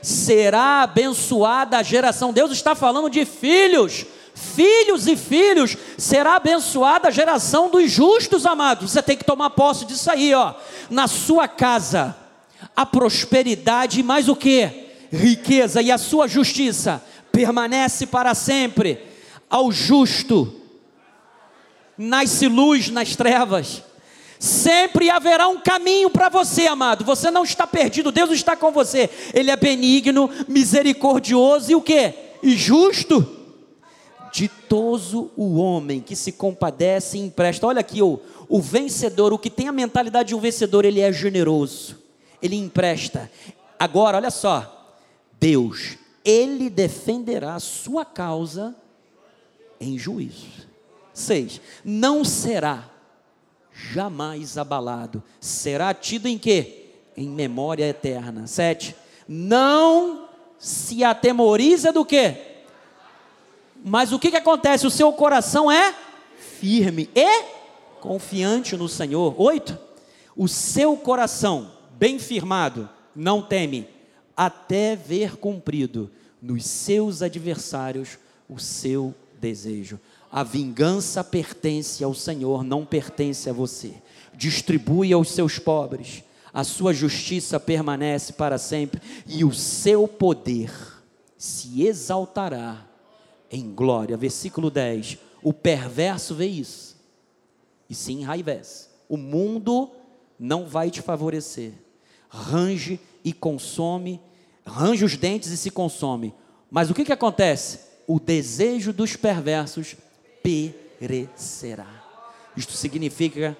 [0.00, 2.32] Será abençoada a geração.
[2.32, 5.76] Deus está falando de filhos, filhos e filhos.
[5.98, 8.90] Será abençoada a geração dos justos, amados.
[8.90, 10.54] Você tem que tomar posse disso aí, ó.
[10.88, 12.16] Na sua casa,
[12.74, 14.88] a prosperidade mais o que?
[15.12, 19.09] Riqueza e a sua justiça permanece para sempre
[19.50, 20.54] ao justo
[21.98, 23.82] nasce luz nas trevas.
[24.38, 27.04] Sempre haverá um caminho para você, amado.
[27.04, 29.10] Você não está perdido, Deus está com você.
[29.34, 32.14] Ele é benigno, misericordioso e o que?
[32.42, 33.36] E justo.
[34.32, 37.66] Ditoso o homem que se compadece e empresta.
[37.66, 41.12] Olha aqui, o, o vencedor, o que tem a mentalidade de um vencedor, ele é
[41.12, 41.98] generoso,
[42.40, 43.30] ele empresta.
[43.78, 44.94] Agora, olha só,
[45.38, 48.74] Deus ele defenderá a sua causa
[49.80, 50.68] em juízo.
[51.14, 51.60] 6.
[51.84, 52.90] Não será
[53.72, 55.22] jamais abalado.
[55.40, 56.86] Será tido em quê?
[57.16, 58.46] Em memória eterna.
[58.46, 58.94] 7.
[59.26, 60.28] Não
[60.58, 62.36] se atemoriza do quê?
[63.82, 64.86] Mas o que, que acontece?
[64.86, 65.94] O seu coração é
[66.36, 67.44] firme e
[68.00, 69.34] confiante no Senhor.
[69.40, 69.78] 8.
[70.36, 73.88] O seu coração bem firmado não teme
[74.36, 76.10] até ver cumprido
[76.40, 78.18] nos seus adversários
[78.48, 79.98] o seu desejo.
[80.30, 83.94] A vingança pertence ao Senhor, não pertence a você.
[84.34, 86.22] Distribui aos seus pobres,
[86.52, 90.72] a sua justiça permanece para sempre e o seu poder
[91.36, 92.86] se exaltará
[93.50, 94.16] em glória.
[94.16, 95.18] Versículo 10.
[95.42, 96.96] O perverso vê isso
[97.88, 98.88] e se enraivece.
[99.08, 99.90] O mundo
[100.38, 101.72] não vai te favorecer.
[102.28, 104.20] Range e consome,
[104.64, 106.32] range os dentes e se consome.
[106.70, 107.89] Mas o que, que acontece?
[108.12, 109.94] O desejo dos perversos
[110.42, 111.86] perecerá.
[112.56, 113.56] Isto significa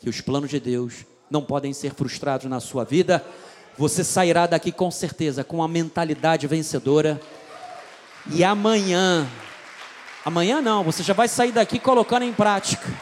[0.00, 3.24] que os planos de Deus não podem ser frustrados na sua vida.
[3.78, 7.20] Você sairá daqui com certeza com uma mentalidade vencedora.
[8.32, 9.24] E amanhã,
[10.24, 12.92] amanhã não, você já vai sair daqui colocando em prática.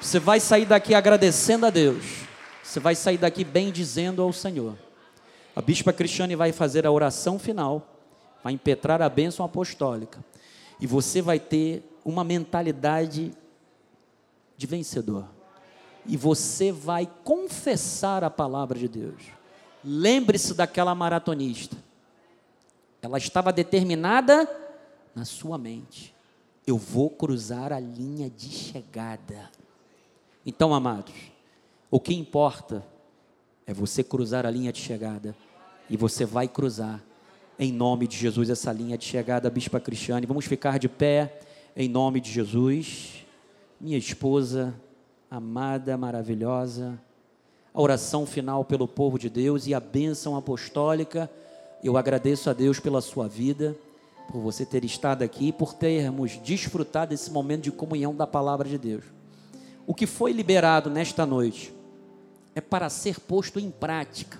[0.00, 2.02] Você vai sair daqui agradecendo a Deus.
[2.62, 4.74] Você vai sair daqui bem dizendo ao Senhor.
[5.54, 7.95] A bispa Cristiane vai fazer a oração final,
[8.42, 10.24] vai impetrar a bênção apostólica.
[10.80, 13.32] E você vai ter uma mentalidade
[14.56, 15.26] de vencedor.
[16.04, 19.22] E você vai confessar a palavra de Deus.
[19.82, 21.76] Lembre-se daquela maratonista.
[23.02, 24.48] Ela estava determinada
[25.14, 26.14] na sua mente.
[26.66, 29.50] Eu vou cruzar a linha de chegada.
[30.44, 31.14] Então, amados,
[31.90, 32.84] o que importa
[33.66, 35.36] é você cruzar a linha de chegada.
[35.88, 37.02] E você vai cruzar,
[37.58, 40.26] em nome de Jesus, essa linha de chegada, Bispa Cristiane.
[40.26, 41.38] Vamos ficar de pé
[41.74, 43.24] em nome de Jesus,
[43.80, 44.74] minha esposa
[45.30, 47.00] amada, maravilhosa,
[47.72, 51.30] a oração final pelo povo de Deus e a bênção apostólica.
[51.82, 53.74] Eu agradeço a Deus pela sua vida,
[54.30, 58.76] por você ter estado aqui, por termos desfrutado desse momento de comunhão da palavra de
[58.76, 59.04] Deus.
[59.86, 61.72] O que foi liberado nesta noite
[62.54, 64.38] é para ser posto em prática.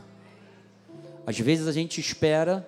[1.27, 2.67] Às vezes a gente espera,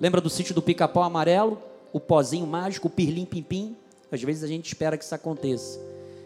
[0.00, 1.60] lembra do sítio do pica-pau amarelo?
[1.92, 3.76] O pozinho mágico, o pirlim-pim-pim?
[4.10, 5.78] Às vezes a gente espera que isso aconteça,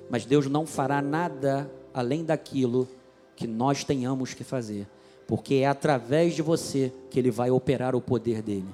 [0.09, 2.89] mas Deus não fará nada além daquilo
[3.35, 4.87] que nós tenhamos que fazer,
[5.27, 8.68] porque é através de você que Ele vai operar o poder dele.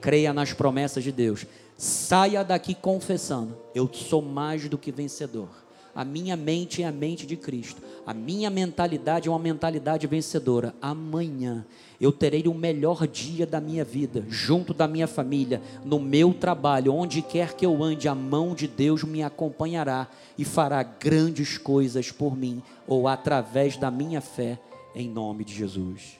[0.00, 1.46] Creia nas promessas de Deus.
[1.76, 5.65] Saia daqui confessando: Eu sou mais do que vencedor.
[5.96, 7.80] A minha mente é a mente de Cristo.
[8.06, 10.74] A minha mentalidade é uma mentalidade vencedora.
[10.80, 11.64] Amanhã
[11.98, 16.92] eu terei o melhor dia da minha vida, junto da minha família, no meu trabalho,
[16.92, 22.12] onde quer que eu ande, a mão de Deus me acompanhará e fará grandes coisas
[22.12, 24.58] por mim ou através da minha fé,
[24.94, 26.18] em nome de Jesus.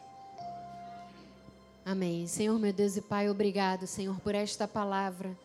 [1.84, 2.26] Amém.
[2.26, 5.36] Senhor, meu Deus e Pai, obrigado, Senhor, por esta palavra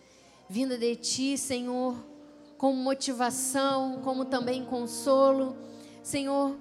[0.52, 1.96] vinda de Ti, Senhor,
[2.62, 5.58] como motivação, como também consolo,
[6.04, 6.56] Senhor,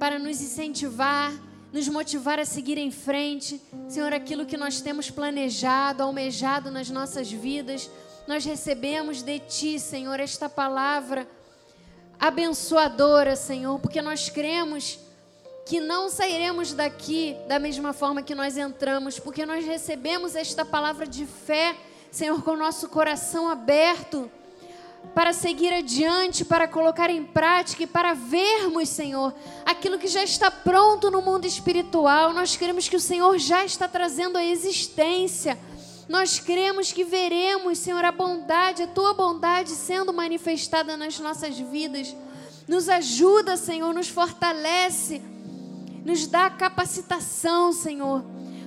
[0.00, 1.32] para nos incentivar
[1.72, 3.60] nos motivar a seguir em frente.
[3.88, 7.88] Senhor, aquilo que nós temos planejado, almejado nas nossas vidas,
[8.26, 11.28] nós recebemos de Ti, Senhor, esta palavra
[12.18, 14.98] abençoadora, Senhor, porque nós cremos
[15.66, 21.06] que não sairemos daqui da mesma forma que nós entramos, porque nós recebemos esta palavra
[21.06, 21.76] de fé,
[22.10, 24.28] Senhor, com o nosso coração aberto
[25.14, 29.34] para seguir adiante, para colocar em prática e para vermos, Senhor,
[29.64, 32.32] aquilo que já está pronto no mundo espiritual.
[32.32, 35.58] Nós queremos que o Senhor já está trazendo a existência.
[36.08, 42.14] Nós cremos que veremos, Senhor, a bondade, a tua bondade sendo manifestada nas nossas vidas.
[42.68, 45.20] Nos ajuda, Senhor, nos fortalece,
[46.04, 48.24] nos dá capacitação, Senhor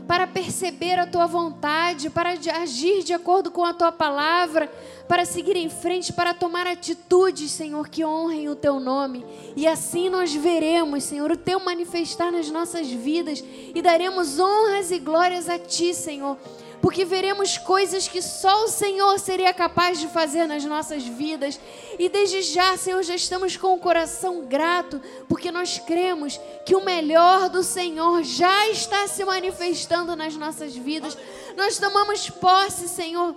[0.07, 4.71] para perceber a tua vontade, para agir de acordo com a tua palavra,
[5.07, 9.25] para seguir em frente, para tomar atitudes, Senhor, que honrem o teu nome.
[9.55, 13.43] E assim nós veremos, Senhor, o teu manifestar nas nossas vidas
[13.75, 16.37] e daremos honras e glórias a ti, Senhor
[16.81, 21.59] porque veremos coisas que só o Senhor seria capaz de fazer nas nossas vidas.
[21.97, 26.83] E desde já, Senhor, já estamos com o coração grato, porque nós cremos que o
[26.83, 31.17] melhor do Senhor já está se manifestando nas nossas vidas.
[31.55, 33.35] Nós tomamos posse, Senhor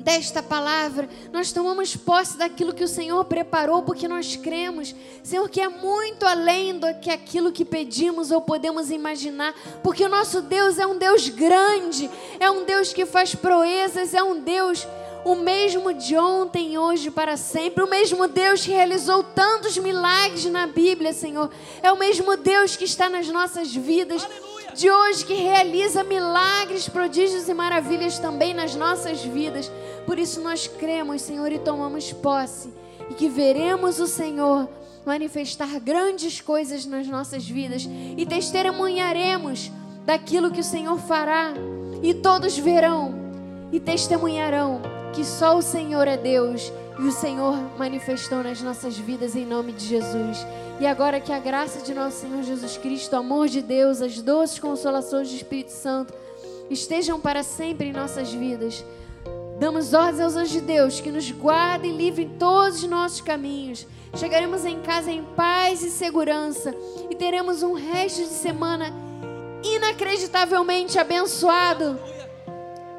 [0.00, 5.60] desta palavra, nós tomamos posse daquilo que o Senhor preparou, porque nós cremos, Senhor, que
[5.60, 10.78] é muito além do que aquilo que pedimos ou podemos imaginar, porque o nosso Deus
[10.78, 14.86] é um Deus grande, é um Deus que faz proezas, é um Deus
[15.24, 20.66] o mesmo de ontem, hoje, para sempre, o mesmo Deus que realizou tantos milagres na
[20.66, 21.50] Bíblia, Senhor,
[21.82, 24.24] é o mesmo Deus que está nas nossas vidas.
[24.24, 29.70] Aleluia de hoje que realiza milagres, prodígios e maravilhas também nas nossas vidas.
[30.06, 32.72] Por isso nós cremos, Senhor, e tomamos posse
[33.10, 34.68] e que veremos o Senhor
[35.04, 39.70] manifestar grandes coisas nas nossas vidas e testemunharemos
[40.04, 41.52] daquilo que o Senhor fará
[42.02, 43.14] e todos verão
[43.72, 44.80] e testemunharão
[45.12, 49.72] que só o Senhor é Deus e o Senhor manifestou nas nossas vidas em nome
[49.72, 50.46] de Jesus.
[50.80, 54.22] E agora que a graça de nosso Senhor Jesus Cristo, o amor de Deus, as
[54.22, 56.14] doces consolações do Espírito Santo
[56.70, 58.82] estejam para sempre em nossas vidas.
[59.58, 63.86] Damos ordens aos anjos de Deus que nos guardem e livrem todos os nossos caminhos.
[64.16, 66.74] Chegaremos em casa em paz e segurança
[67.10, 68.90] e teremos um resto de semana
[69.62, 72.00] inacreditavelmente abençoado,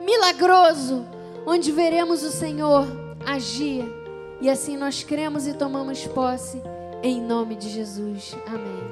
[0.06, 1.04] milagroso,
[1.48, 2.86] onde veremos o Senhor
[3.26, 3.92] agir.
[4.40, 6.62] E assim nós cremos e tomamos posse
[7.04, 8.36] em nome de Jesus.
[8.47, 8.84] Amém.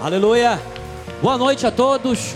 [0.00, 0.60] Aleluia.
[1.22, 2.34] Boa noite a todos.